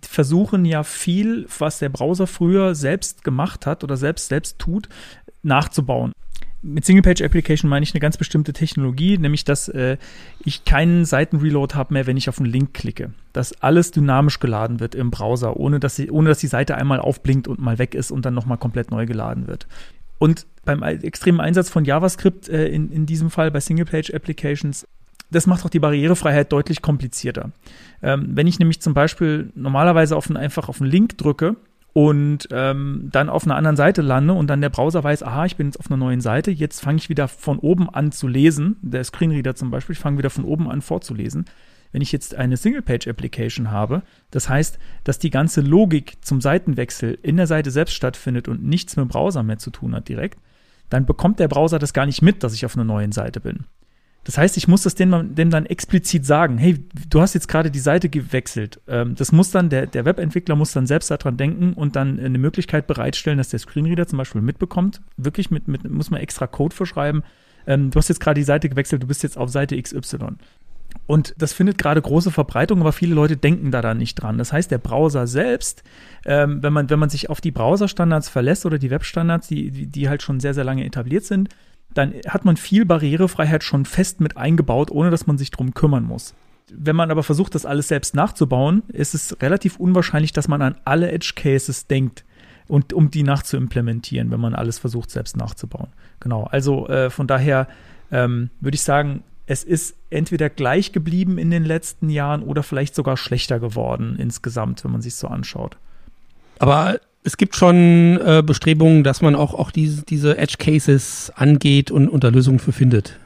versuchen 0.02 0.66
ja 0.66 0.82
viel, 0.82 1.46
was 1.58 1.78
der 1.78 1.88
Browser 1.88 2.26
früher 2.26 2.74
selbst 2.74 3.24
gemacht 3.24 3.64
hat 3.64 3.82
oder 3.82 3.96
selbst 3.96 4.28
selbst 4.28 4.58
tut, 4.58 4.90
nachzubauen 5.44 6.12
mit 6.64 6.84
Single-Page-Application 6.84 7.68
meine 7.68 7.84
ich 7.84 7.92
eine 7.92 8.00
ganz 8.00 8.16
bestimmte 8.16 8.52
Technologie, 8.52 9.18
nämlich 9.18 9.44
dass 9.44 9.68
äh, 9.68 9.98
ich 10.44 10.64
keinen 10.64 11.04
Seitenreload 11.04 11.74
habe 11.74 11.92
mehr, 11.92 12.06
wenn 12.06 12.16
ich 12.16 12.28
auf 12.28 12.38
einen 12.38 12.50
Link 12.50 12.72
klicke. 12.72 13.12
Dass 13.32 13.60
alles 13.62 13.90
dynamisch 13.90 14.40
geladen 14.40 14.80
wird 14.80 14.94
im 14.94 15.10
Browser, 15.10 15.56
ohne 15.58 15.78
dass, 15.78 15.96
sie, 15.96 16.10
ohne 16.10 16.30
dass 16.30 16.38
die 16.38 16.46
Seite 16.46 16.76
einmal 16.76 17.00
aufblinkt 17.00 17.48
und 17.48 17.60
mal 17.60 17.78
weg 17.78 17.94
ist 17.94 18.10
und 18.10 18.24
dann 18.24 18.34
nochmal 18.34 18.58
komplett 18.58 18.90
neu 18.90 19.04
geladen 19.04 19.46
wird. 19.46 19.66
Und 20.18 20.46
beim 20.64 20.82
extremen 20.82 21.40
Einsatz 21.40 21.68
von 21.68 21.84
JavaScript 21.84 22.48
äh, 22.48 22.68
in, 22.68 22.90
in 22.90 23.04
diesem 23.04 23.30
Fall 23.30 23.50
bei 23.50 23.60
Single-Page-Applications 23.60 24.86
das 25.30 25.46
macht 25.48 25.64
auch 25.64 25.70
die 25.70 25.80
Barrierefreiheit 25.80 26.52
deutlich 26.52 26.80
komplizierter. 26.80 27.50
Ähm, 28.02 28.28
wenn 28.34 28.46
ich 28.46 28.60
nämlich 28.60 28.80
zum 28.80 28.94
Beispiel 28.94 29.50
normalerweise 29.56 30.16
auf 30.16 30.28
einen, 30.28 30.36
einfach 30.36 30.68
auf 30.68 30.80
einen 30.80 30.90
Link 30.90 31.18
drücke 31.18 31.56
und 31.94 32.48
ähm, 32.50 33.08
dann 33.12 33.28
auf 33.28 33.44
einer 33.44 33.54
anderen 33.54 33.76
Seite 33.76 34.02
lande 34.02 34.34
und 34.34 34.48
dann 34.48 34.60
der 34.60 34.68
Browser 34.68 35.04
weiß, 35.04 35.22
aha, 35.22 35.46
ich 35.46 35.56
bin 35.56 35.68
jetzt 35.68 35.78
auf 35.78 35.86
einer 35.86 35.96
neuen 35.96 36.20
Seite, 36.20 36.50
jetzt 36.50 36.80
fange 36.80 36.98
ich 36.98 37.08
wieder 37.08 37.28
von 37.28 37.60
oben 37.60 37.88
an 37.88 38.10
zu 38.10 38.26
lesen, 38.26 38.76
der 38.82 39.04
Screenreader 39.04 39.54
zum 39.54 39.70
Beispiel, 39.70 39.92
ich 39.94 40.00
fange 40.00 40.18
wieder 40.18 40.28
von 40.28 40.44
oben 40.44 40.68
an 40.68 40.82
vorzulesen. 40.82 41.44
Wenn 41.92 42.02
ich 42.02 42.10
jetzt 42.10 42.34
eine 42.34 42.56
Single-Page-Application 42.56 43.70
habe, 43.70 44.02
das 44.32 44.48
heißt, 44.48 44.80
dass 45.04 45.20
die 45.20 45.30
ganze 45.30 45.60
Logik 45.60 46.16
zum 46.20 46.40
Seitenwechsel 46.40 47.16
in 47.22 47.36
der 47.36 47.46
Seite 47.46 47.70
selbst 47.70 47.94
stattfindet 47.94 48.48
und 48.48 48.64
nichts 48.64 48.96
mit 48.96 49.04
dem 49.04 49.08
Browser 49.08 49.44
mehr 49.44 49.58
zu 49.58 49.70
tun 49.70 49.94
hat 49.94 50.08
direkt, 50.08 50.40
dann 50.90 51.06
bekommt 51.06 51.38
der 51.38 51.46
Browser 51.46 51.78
das 51.78 51.92
gar 51.92 52.06
nicht 52.06 52.22
mit, 52.22 52.42
dass 52.42 52.54
ich 52.54 52.66
auf 52.66 52.74
einer 52.74 52.84
neuen 52.84 53.12
Seite 53.12 53.38
bin. 53.38 53.66
Das 54.24 54.38
heißt, 54.38 54.56
ich 54.56 54.68
muss 54.68 54.82
das 54.82 54.94
dem, 54.94 55.34
dem 55.34 55.50
dann 55.50 55.66
explizit 55.66 56.24
sagen, 56.24 56.56
hey, 56.56 56.82
du 57.10 57.20
hast 57.20 57.34
jetzt 57.34 57.46
gerade 57.46 57.70
die 57.70 57.78
Seite 57.78 58.08
gewechselt. 58.08 58.80
Ähm, 58.88 59.14
das 59.14 59.32
muss 59.32 59.50
dann, 59.50 59.68
der, 59.68 59.86
der 59.86 60.06
Webentwickler 60.06 60.56
muss 60.56 60.72
dann 60.72 60.86
selbst 60.86 61.10
daran 61.10 61.36
denken 61.36 61.74
und 61.74 61.94
dann 61.94 62.18
eine 62.18 62.38
Möglichkeit 62.38 62.86
bereitstellen, 62.86 63.38
dass 63.38 63.50
der 63.50 63.58
Screenreader 63.58 64.06
zum 64.06 64.16
Beispiel 64.16 64.40
mitbekommt. 64.40 65.02
Wirklich 65.16 65.50
mit, 65.50 65.68
mit 65.68 65.88
muss 65.88 66.10
man 66.10 66.20
extra 66.20 66.46
Code 66.46 66.74
verschreiben. 66.74 67.22
Ähm, 67.66 67.90
du 67.90 67.98
hast 67.98 68.08
jetzt 68.08 68.20
gerade 68.20 68.40
die 68.40 68.44
Seite 68.44 68.68
gewechselt, 68.68 69.02
du 69.02 69.06
bist 69.06 69.22
jetzt 69.22 69.36
auf 69.36 69.50
Seite 69.50 69.80
XY. 69.80 70.36
Und 71.06 71.34
das 71.36 71.52
findet 71.52 71.76
gerade 71.76 72.00
große 72.00 72.30
Verbreitung, 72.30 72.80
aber 72.80 72.92
viele 72.92 73.14
Leute 73.14 73.36
denken 73.36 73.70
da 73.70 73.82
dann 73.82 73.98
nicht 73.98 74.14
dran. 74.14 74.38
Das 74.38 74.52
heißt, 74.52 74.70
der 74.70 74.78
Browser 74.78 75.26
selbst, 75.26 75.82
ähm, 76.24 76.62
wenn, 76.62 76.72
man, 76.72 76.88
wenn 76.88 76.98
man 76.98 77.10
sich 77.10 77.28
auf 77.28 77.40
die 77.40 77.50
Browserstandards 77.50 78.30
verlässt 78.30 78.64
oder 78.64 78.78
die 78.78 78.90
Webstandards, 78.90 79.48
die, 79.48 79.70
die, 79.70 79.86
die 79.86 80.08
halt 80.08 80.22
schon 80.22 80.40
sehr, 80.40 80.54
sehr 80.54 80.64
lange 80.64 80.84
etabliert 80.84 81.24
sind, 81.24 81.50
dann 81.92 82.14
hat 82.28 82.44
man 82.44 82.56
viel 82.56 82.84
Barrierefreiheit 82.84 83.62
schon 83.62 83.84
fest 83.84 84.20
mit 84.20 84.36
eingebaut, 84.36 84.90
ohne 84.90 85.10
dass 85.10 85.26
man 85.26 85.38
sich 85.38 85.50
drum 85.50 85.74
kümmern 85.74 86.04
muss. 86.04 86.34
Wenn 86.72 86.96
man 86.96 87.10
aber 87.10 87.22
versucht, 87.22 87.54
das 87.54 87.66
alles 87.66 87.88
selbst 87.88 88.14
nachzubauen, 88.14 88.82
ist 88.88 89.14
es 89.14 89.40
relativ 89.42 89.76
unwahrscheinlich, 89.76 90.32
dass 90.32 90.48
man 90.48 90.62
an 90.62 90.76
alle 90.84 91.12
Edge 91.12 91.32
Cases 91.36 91.86
denkt 91.86 92.24
und 92.66 92.92
um 92.92 93.10
die 93.10 93.22
nachzuimplementieren, 93.22 94.30
wenn 94.30 94.40
man 94.40 94.54
alles 94.54 94.78
versucht, 94.78 95.10
selbst 95.10 95.36
nachzubauen. 95.36 95.88
Genau. 96.20 96.44
Also 96.44 96.88
äh, 96.88 97.10
von 97.10 97.26
daher 97.26 97.68
ähm, 98.10 98.50
würde 98.60 98.76
ich 98.76 98.82
sagen, 98.82 99.22
es 99.46 99.62
ist 99.62 99.96
entweder 100.08 100.48
gleich 100.48 100.92
geblieben 100.92 101.36
in 101.36 101.50
den 101.50 101.64
letzten 101.64 102.08
Jahren 102.08 102.42
oder 102.42 102.62
vielleicht 102.62 102.94
sogar 102.94 103.16
schlechter 103.16 103.60
geworden 103.60 104.16
insgesamt, 104.18 104.84
wenn 104.84 104.92
man 104.92 105.02
sich 105.02 105.16
so 105.16 105.28
anschaut. 105.28 105.76
Aber 106.58 106.98
es 107.24 107.38
gibt 107.38 107.56
schon 107.56 108.20
äh, 108.20 108.42
Bestrebungen, 108.44 109.02
dass 109.02 109.22
man 109.22 109.34
auch, 109.34 109.54
auch 109.54 109.70
diese, 109.70 110.02
diese 110.02 110.36
Edge 110.36 110.56
Cases 110.58 111.32
angeht 111.34 111.90
und 111.90 112.08
unter 112.08 112.30
Lösungen 112.30 112.58
für 112.58 112.72
findet. 112.72 113.18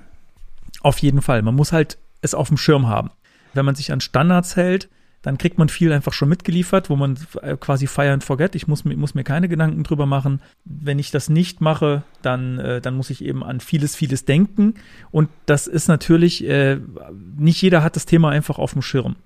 Auf 0.80 0.98
jeden 0.98 1.20
Fall. 1.20 1.42
Man 1.42 1.56
muss 1.56 1.72
halt 1.72 1.98
es 2.22 2.32
auf 2.32 2.48
dem 2.48 2.56
Schirm 2.56 2.86
haben. 2.86 3.10
Wenn 3.54 3.64
man 3.64 3.74
sich 3.74 3.92
an 3.92 4.00
Standards 4.00 4.54
hält, 4.56 4.88
dann 5.22 5.36
kriegt 5.36 5.58
man 5.58 5.68
viel 5.68 5.92
einfach 5.92 6.12
schon 6.12 6.28
mitgeliefert, 6.28 6.90
wo 6.90 6.96
man 6.96 7.18
äh, 7.42 7.56
quasi 7.56 7.88
fire 7.88 8.12
and 8.12 8.22
forget. 8.22 8.54
Ich 8.54 8.68
muss, 8.68 8.84
muss 8.84 9.14
mir 9.14 9.24
keine 9.24 9.48
Gedanken 9.48 9.82
drüber 9.82 10.06
machen. 10.06 10.40
Wenn 10.64 11.00
ich 11.00 11.10
das 11.10 11.28
nicht 11.28 11.60
mache, 11.60 12.04
dann, 12.22 12.60
äh, 12.60 12.80
dann 12.80 12.94
muss 12.94 13.10
ich 13.10 13.24
eben 13.24 13.42
an 13.42 13.58
vieles, 13.58 13.96
vieles 13.96 14.24
denken. 14.24 14.74
Und 15.10 15.28
das 15.46 15.66
ist 15.66 15.88
natürlich, 15.88 16.44
äh, 16.44 16.78
nicht 17.36 17.60
jeder 17.60 17.82
hat 17.82 17.96
das 17.96 18.06
Thema 18.06 18.30
einfach 18.30 18.58
auf 18.58 18.74
dem 18.74 18.82
Schirm. 18.82 19.16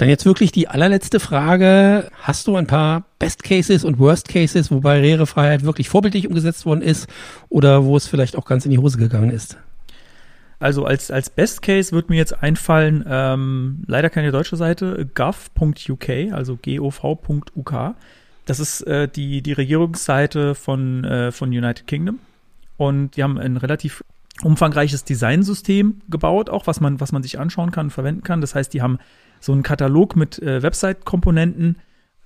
Dann 0.00 0.08
jetzt 0.08 0.24
wirklich 0.24 0.50
die 0.50 0.66
allerletzte 0.66 1.20
Frage. 1.20 2.10
Hast 2.22 2.46
du 2.46 2.56
ein 2.56 2.66
paar 2.66 3.04
Best 3.18 3.42
Cases 3.42 3.84
und 3.84 3.98
Worst 3.98 4.28
Cases, 4.28 4.70
wo 4.70 4.80
Barrierefreiheit 4.80 5.62
wirklich 5.62 5.90
vorbildlich 5.90 6.26
umgesetzt 6.26 6.64
worden 6.64 6.80
ist 6.80 7.06
oder 7.50 7.84
wo 7.84 7.98
es 7.98 8.06
vielleicht 8.06 8.34
auch 8.34 8.46
ganz 8.46 8.64
in 8.64 8.70
die 8.70 8.78
Hose 8.78 8.96
gegangen 8.96 9.28
ist? 9.28 9.58
Also 10.58 10.86
als, 10.86 11.10
als 11.10 11.28
Best 11.28 11.60
Case 11.60 11.92
wird 11.92 12.08
mir 12.08 12.16
jetzt 12.16 12.42
einfallen, 12.42 13.04
ähm, 13.06 13.82
leider 13.86 14.08
keine 14.08 14.32
deutsche 14.32 14.56
Seite, 14.56 15.06
gov.uk, 15.14 16.08
also 16.32 16.56
gov.uk. 16.56 17.94
Das 18.46 18.58
ist 18.58 18.80
äh, 18.86 19.06
die, 19.06 19.42
die 19.42 19.52
Regierungsseite 19.52 20.54
von, 20.54 21.04
äh, 21.04 21.30
von 21.30 21.50
United 21.50 21.86
Kingdom. 21.86 22.20
und 22.78 23.18
die 23.18 23.22
haben 23.22 23.36
ein 23.36 23.58
relativ 23.58 24.02
umfangreiches 24.42 25.04
Designsystem 25.04 26.00
gebaut, 26.08 26.48
auch 26.48 26.66
was 26.66 26.80
man, 26.80 27.00
was 27.00 27.12
man 27.12 27.22
sich 27.22 27.38
anschauen 27.38 27.70
kann, 27.70 27.90
verwenden 27.90 28.22
kann. 28.22 28.40
Das 28.40 28.54
heißt, 28.54 28.72
die 28.72 28.80
haben 28.80 28.98
so 29.40 29.52
einen 29.52 29.62
Katalog 29.62 30.16
mit 30.16 30.40
äh, 30.40 30.62
Website-Komponenten 30.62 31.76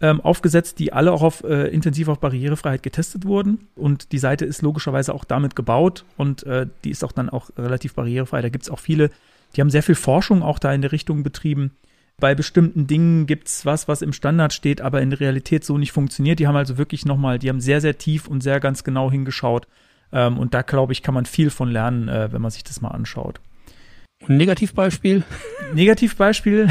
ähm, 0.01 0.21
aufgesetzt, 0.21 0.79
die 0.81 0.93
alle 0.93 1.13
auch 1.13 1.23
auf, 1.23 1.45
äh, 1.45 1.69
intensiv 1.69 2.09
auf 2.09 2.19
Barrierefreiheit 2.19 2.83
getestet 2.83 3.25
wurden. 3.25 3.69
Und 3.75 4.13
die 4.13 4.19
Seite 4.19 4.45
ist 4.45 4.63
logischerweise 4.63 5.15
auch 5.15 5.25
damit 5.25 5.57
gebaut 5.57 6.05
und 6.17 6.45
äh, 6.45 6.67
die 6.85 6.91
ist 6.91 7.05
auch 7.05 7.13
dann 7.13 7.31
auch 7.31 7.51
relativ 7.57 7.95
barrierefrei. 7.95 8.43
Da 8.43 8.49
gibt 8.49 8.65
es 8.65 8.71
auch 8.71 8.81
viele, 8.81 9.11
die 9.55 9.61
haben 9.61 9.71
sehr 9.71 9.83
viel 9.83 9.95
Forschung 9.95 10.43
auch 10.43 10.59
da 10.59 10.73
in 10.73 10.83
der 10.83 10.93
Richtung 10.93 11.23
betrieben. 11.23 11.71
Bei 12.19 12.35
bestimmten 12.35 12.87
Dingen 12.87 13.27
gibt 13.27 13.49
es 13.49 13.67
was, 13.67 13.89
was 13.89 14.03
im 14.03 14.13
Standard 14.13 14.53
steht, 14.53 14.81
aber 14.81 15.03
in 15.03 15.11
der 15.11 15.21
Realität 15.21 15.65
so 15.65 15.79
nicht 15.79 15.93
funktioniert. 15.93 16.39
Die 16.39 16.47
haben 16.47 16.57
also 16.57 16.79
wirklich 16.79 17.05
nochmal, 17.05 17.39
die 17.39 17.49
haben 17.49 17.61
sehr, 17.61 17.81
sehr 17.81 17.99
tief 17.99 18.29
und 18.29 18.43
sehr 18.43 18.61
ganz 18.61 18.85
genau 18.85 19.11
hingeschaut. 19.11 19.67
Ähm, 20.13 20.39
und 20.39 20.55
da, 20.55 20.63
glaube 20.63 20.93
ich, 20.93 21.03
kann 21.03 21.15
man 21.15 21.27
viel 21.27 21.51
von 21.51 21.71
lernen, 21.71 22.09
äh, 22.09 22.33
wenn 22.33 22.43
man 22.43 22.51
sich 22.51 22.63
das 22.63 22.81
mal 22.81 22.91
anschaut. 22.91 23.41
Und 24.29 24.37
Negativbeispiel? 24.37 25.23
Negativbeispiel? 25.75 26.69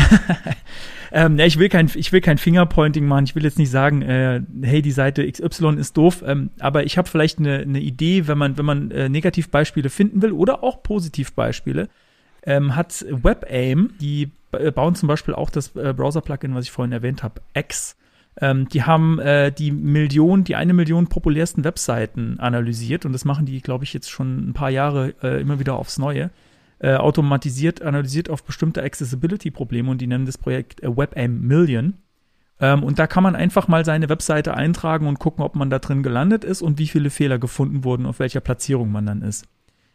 ähm, 1.11 1.39
ich 1.39 1.59
will 1.59 1.69
kein, 1.69 1.89
ich 1.93 2.11
will 2.11 2.21
kein 2.21 2.37
Fingerpointing 2.37 3.05
machen. 3.05 3.25
Ich 3.25 3.35
will 3.35 3.43
jetzt 3.43 3.59
nicht 3.59 3.71
sagen, 3.71 4.01
äh, 4.01 4.41
hey, 4.61 4.81
die 4.81 4.91
Seite 4.91 5.29
XY 5.29 5.75
ist 5.77 5.97
doof. 5.97 6.23
Ähm, 6.25 6.51
aber 6.59 6.85
ich 6.85 6.97
habe 6.97 7.07
vielleicht 7.07 7.39
eine, 7.39 7.59
eine 7.59 7.79
Idee, 7.79 8.27
wenn 8.27 8.37
man, 8.37 8.57
wenn 8.57 8.65
man 8.65 8.91
äh, 8.91 9.09
Negativbeispiele 9.09 9.89
finden 9.89 10.21
will 10.21 10.31
oder 10.31 10.63
auch 10.63 10.83
Positivbeispiele, 10.83 11.89
ähm, 12.45 12.75
hat 12.75 13.05
WebAIM, 13.09 13.91
die 14.01 14.31
äh, 14.51 14.71
bauen 14.71 14.95
zum 14.95 15.07
Beispiel 15.07 15.33
auch 15.33 15.49
das 15.49 15.75
äh, 15.75 15.93
Browser-Plugin, 15.95 16.55
was 16.55 16.65
ich 16.65 16.71
vorhin 16.71 16.91
erwähnt 16.91 17.23
habe, 17.23 17.41
X. 17.53 17.95
Ähm, 18.41 18.67
die 18.67 18.83
haben 18.83 19.19
äh, 19.19 19.51
die 19.51 19.71
Million, 19.71 20.43
die 20.43 20.55
eine 20.55 20.73
Million 20.73 21.07
populärsten 21.07 21.63
Webseiten 21.63 22.39
analysiert 22.39 23.05
und 23.05 23.13
das 23.13 23.25
machen 23.25 23.45
die, 23.45 23.61
glaube 23.61 23.83
ich, 23.83 23.93
jetzt 23.93 24.09
schon 24.09 24.49
ein 24.49 24.53
paar 24.53 24.71
Jahre 24.71 25.13
äh, 25.21 25.39
immer 25.39 25.59
wieder 25.59 25.75
aufs 25.75 25.99
Neue. 25.99 26.31
Äh, 26.83 26.95
automatisiert 26.95 27.81
analysiert 27.81 28.29
auf 28.29 28.43
bestimmte 28.43 28.83
Accessibility-Probleme 28.83 29.89
und 29.89 30.01
die 30.01 30.07
nennen 30.07 30.25
das 30.25 30.37
Projekt 30.37 30.83
äh, 30.83 31.27
Million. 31.29 31.93
Ähm, 32.59 32.83
und 32.83 32.99
da 32.99 33.07
kann 33.07 33.23
man 33.23 33.37
einfach 33.37 33.69
mal 33.69 33.85
seine 33.85 34.09
Webseite 34.09 34.53
eintragen 34.53 35.07
und 35.07 35.17
gucken, 35.17 35.45
ob 35.45 35.55
man 35.55 35.69
da 35.69 35.79
drin 35.79 36.03
gelandet 36.03 36.43
ist 36.43 36.61
und 36.61 36.79
wie 36.79 36.87
viele 36.87 37.09
Fehler 37.09 37.39
gefunden 37.39 37.85
wurden, 37.85 38.05
auf 38.05 38.19
welcher 38.19 38.41
Platzierung 38.41 38.91
man 38.91 39.05
dann 39.05 39.21
ist. 39.21 39.45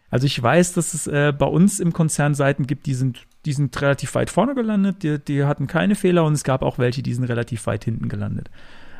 Also 0.09 0.24
ich 0.24 0.42
weiß, 0.42 0.72
dass 0.72 0.94
es 0.94 1.07
äh, 1.07 1.35
bei 1.38 1.44
uns 1.44 1.79
im 1.79 1.92
Konzern 1.92 2.35
Seiten 2.35 2.66
gibt, 2.66 2.87
die 2.87 2.94
sind, 2.94 3.27
die 3.44 3.53
sind 3.53 3.79
relativ 3.83 4.14
weit 4.14 4.31
vorne 4.31 4.55
gelandet, 4.55 5.03
die, 5.03 5.18
die 5.18 5.44
hatten 5.44 5.66
keine 5.66 5.94
Fehler 5.94 6.24
und 6.24 6.33
es 6.33 6.42
gab 6.42 6.62
auch 6.62 6.79
welche, 6.79 7.03
die 7.03 7.12
sind 7.12 7.24
relativ 7.24 7.66
weit 7.66 7.85
hinten 7.85 8.09
gelandet. 8.09 8.48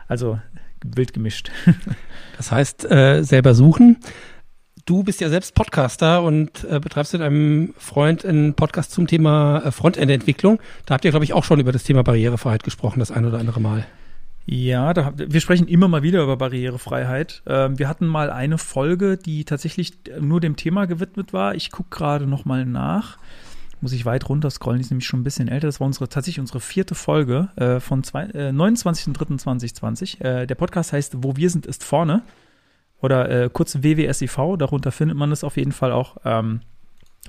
Also 0.09 0.39
wild 0.85 1.15
gemischt. 1.15 1.51
das 2.37 2.53
heißt, 2.53 2.91
äh, 2.91 3.23
selber 3.23 3.55
suchen. 3.55 3.97
Du 4.89 5.03
bist 5.03 5.21
ja 5.21 5.29
selbst 5.29 5.55
Podcaster 5.55 6.23
und 6.23 6.65
äh, 6.65 6.81
betreibst 6.81 7.13
mit 7.13 7.21
einem 7.21 7.75
Freund 7.77 8.25
einen 8.25 8.55
Podcast 8.55 8.91
zum 8.91 9.07
Thema 9.07 9.59
äh, 9.59 9.71
Frontend-Entwicklung. 9.71 10.61
Da 10.87 10.95
habt 10.95 11.05
ihr, 11.05 11.11
glaube 11.11 11.27
ich, 11.27 11.35
auch 11.35 11.45
schon 11.45 11.61
über 11.61 11.73
das 11.73 11.83
Thema 11.83 12.03
Barrierefreiheit 12.03 12.63
gesprochen, 12.63 12.99
das 12.99 13.11
ein 13.11 13.27
oder 13.27 13.39
andere 13.39 13.61
Mal. 13.61 13.87
Ja, 14.47 14.95
da, 14.95 15.13
wir 15.15 15.43
sprechen 15.43 15.69
immer 15.69 15.89
mal 15.89 16.03
wieder 16.03 16.23
über 16.23 16.39
Barrierefreiheit. 16.39 17.43
Ähm, 17.47 17.79
wir 17.79 17.87
hatten 17.87 18.07
mal 18.07 18.31
eine 18.31 18.57
Folge, 18.57 19.19
die 19.19 19.45
tatsächlich 19.45 19.93
nur 20.19 20.41
dem 20.41 20.57
Thema 20.57 20.87
gewidmet 20.87 21.35
war. 21.35 21.55
Ich 21.55 21.71
gucke 21.71 21.91
gerade 21.91 22.27
noch 22.27 22.47
mal 22.47 22.65
nach. 22.65 23.19
Muss 23.83 23.93
ich 23.93 24.07
weit 24.07 24.27
runter 24.31 24.49
scrollen, 24.49 24.79
die 24.79 24.85
ist 24.85 24.91
nämlich 24.91 25.07
schon 25.07 25.21
ein 25.21 25.25
bisschen 25.25 25.49
älter. 25.49 25.67
Das 25.67 25.81
war 25.81 25.87
unsere, 25.87 26.09
tatsächlich 26.09 26.41
unsere 26.41 26.61
vierte 26.61 26.95
Folge 26.95 27.51
äh, 27.57 27.79
von 27.79 28.01
äh, 28.15 28.53
29.03.2020. 28.53 30.25
Äh, 30.25 30.47
der 30.47 30.55
Podcast 30.55 30.95
heißt 30.95 31.17
Wo 31.19 31.37
wir 31.37 31.51
sind, 31.51 31.67
ist 31.67 31.85
vorne. 31.85 32.23
Oder 33.01 33.31
äh, 33.31 33.51
kurz 33.53 33.83
WWSIV, 33.83 34.57
darunter 34.59 34.91
findet 34.91 35.17
man 35.17 35.31
es 35.33 35.45
auf 35.45 35.57
jeden 35.57 35.73
Fall 35.73 35.93
auch. 35.93 36.17
Ähm, 36.25 36.61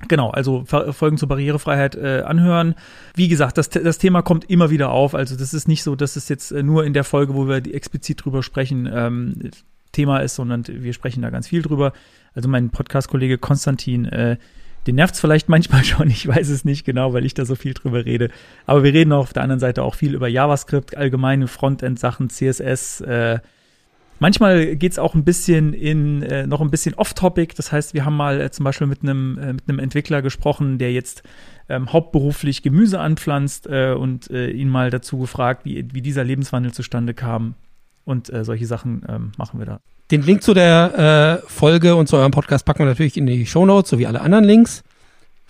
Genau, 0.08 0.30
also 0.30 0.64
Folgen 0.64 1.18
zur 1.18 1.28
Barrierefreiheit 1.28 1.94
äh, 1.94 2.22
anhören. 2.22 2.74
Wie 3.14 3.28
gesagt, 3.28 3.58
das, 3.58 3.68
das 3.68 3.98
Thema 3.98 4.22
kommt 4.22 4.48
immer 4.48 4.70
wieder 4.70 4.90
auf. 4.90 5.14
Also 5.14 5.36
das 5.36 5.52
ist 5.52 5.68
nicht 5.68 5.82
so, 5.82 5.94
dass 5.94 6.16
es 6.16 6.28
jetzt 6.28 6.52
äh, 6.52 6.62
nur 6.62 6.84
in 6.84 6.94
der 6.94 7.04
Folge, 7.04 7.34
wo 7.34 7.48
wir 7.48 7.56
explizit 7.74 8.24
drüber 8.24 8.42
sprechen, 8.42 8.88
ähm, 8.90 9.50
Thema 9.92 10.18
ist, 10.20 10.36
sondern 10.36 10.64
wir 10.66 10.92
sprechen 10.92 11.22
da 11.22 11.30
ganz 11.30 11.48
viel 11.48 11.62
drüber. 11.62 11.92
Also 12.34 12.48
mein 12.48 12.70
Podcast-Kollege 12.70 13.38
Konstantin, 13.38 14.06
äh, 14.06 14.36
den 14.86 14.94
nervt 14.94 15.14
es 15.14 15.20
vielleicht 15.20 15.48
manchmal 15.48 15.84
schon, 15.84 16.08
ich 16.08 16.26
weiß 16.26 16.48
es 16.48 16.64
nicht 16.64 16.84
genau, 16.84 17.12
weil 17.12 17.26
ich 17.26 17.34
da 17.34 17.44
so 17.44 17.54
viel 17.54 17.74
drüber 17.74 18.04
rede. 18.04 18.30
Aber 18.66 18.82
wir 18.82 18.94
reden 18.94 19.12
auf 19.12 19.32
der 19.32 19.42
anderen 19.42 19.60
Seite 19.60 19.82
auch 19.82 19.94
viel 19.94 20.14
über 20.14 20.28
JavaScript, 20.28 20.96
allgemeine 20.96 21.48
Frontend-Sachen, 21.48 22.30
CSS, 22.30 23.02
äh, 23.02 23.40
Manchmal 24.20 24.76
geht's 24.76 24.98
auch 24.98 25.14
ein 25.14 25.24
bisschen 25.24 25.72
in 25.72 26.22
äh, 26.22 26.46
noch 26.46 26.60
ein 26.60 26.70
bisschen 26.70 26.94
off-topic. 26.94 27.54
Das 27.56 27.72
heißt, 27.72 27.94
wir 27.94 28.04
haben 28.04 28.16
mal 28.16 28.38
äh, 28.38 28.50
zum 28.50 28.64
Beispiel 28.64 28.86
mit 28.86 29.02
einem 29.02 29.38
äh, 29.38 29.52
mit 29.54 29.66
einem 29.66 29.78
Entwickler 29.78 30.20
gesprochen, 30.20 30.76
der 30.76 30.92
jetzt 30.92 31.22
ähm, 31.70 31.90
hauptberuflich 31.90 32.62
Gemüse 32.62 33.00
anpflanzt 33.00 33.66
äh, 33.66 33.92
und 33.92 34.30
äh, 34.30 34.50
ihn 34.50 34.68
mal 34.68 34.90
dazu 34.90 35.18
gefragt, 35.18 35.64
wie, 35.64 35.86
wie 35.92 36.02
dieser 36.02 36.22
Lebenswandel 36.22 36.72
zustande 36.72 37.14
kam. 37.14 37.54
Und 38.04 38.30
äh, 38.30 38.44
solche 38.44 38.66
Sachen 38.66 39.02
ähm, 39.08 39.32
machen 39.38 39.58
wir 39.58 39.66
da. 39.66 39.80
Den 40.10 40.22
Link 40.22 40.42
zu 40.42 40.54
der 40.54 41.40
Folge 41.46 41.94
und 41.94 42.08
zu 42.08 42.16
eurem 42.16 42.32
Podcast 42.32 42.64
packen 42.64 42.80
wir 42.80 42.86
natürlich 42.86 43.16
in 43.16 43.26
die 43.26 43.46
Show 43.46 43.64
Notes 43.64 43.90
sowie 43.90 44.06
alle 44.06 44.20
anderen 44.20 44.44
Links. 44.44 44.82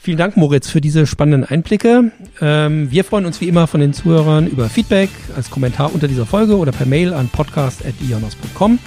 Vielen 0.02 0.16
Dank, 0.16 0.38
Moritz, 0.38 0.70
für 0.70 0.80
diese 0.80 1.06
spannenden 1.06 1.44
Einblicke. 1.44 2.10
Ähm, 2.40 2.90
wir 2.90 3.04
freuen 3.04 3.26
uns 3.26 3.38
wie 3.42 3.48
immer 3.48 3.66
von 3.66 3.80
den 3.80 3.92
Zuhörern 3.92 4.46
über 4.46 4.70
Feedback 4.70 5.10
als 5.36 5.50
Kommentar 5.50 5.92
unter 5.92 6.08
dieser 6.08 6.24
Folge 6.24 6.56
oder 6.56 6.72
per 6.72 6.86
Mail 6.86 7.12
an 7.12 7.28
podcast.ionos.com 7.28 8.78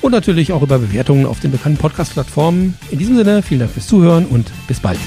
und 0.00 0.12
natürlich 0.12 0.52
auch 0.52 0.62
über 0.62 0.78
Bewertungen 0.78 1.26
auf 1.26 1.40
den 1.40 1.50
bekannten 1.50 1.78
Podcast-Plattformen. 1.78 2.74
In 2.90 2.98
diesem 2.98 3.16
Sinne, 3.16 3.42
vielen 3.42 3.60
Dank 3.60 3.72
fürs 3.72 3.86
Zuhören 3.86 4.24
und 4.24 4.50
bis 4.66 4.80
bald. 4.80 4.98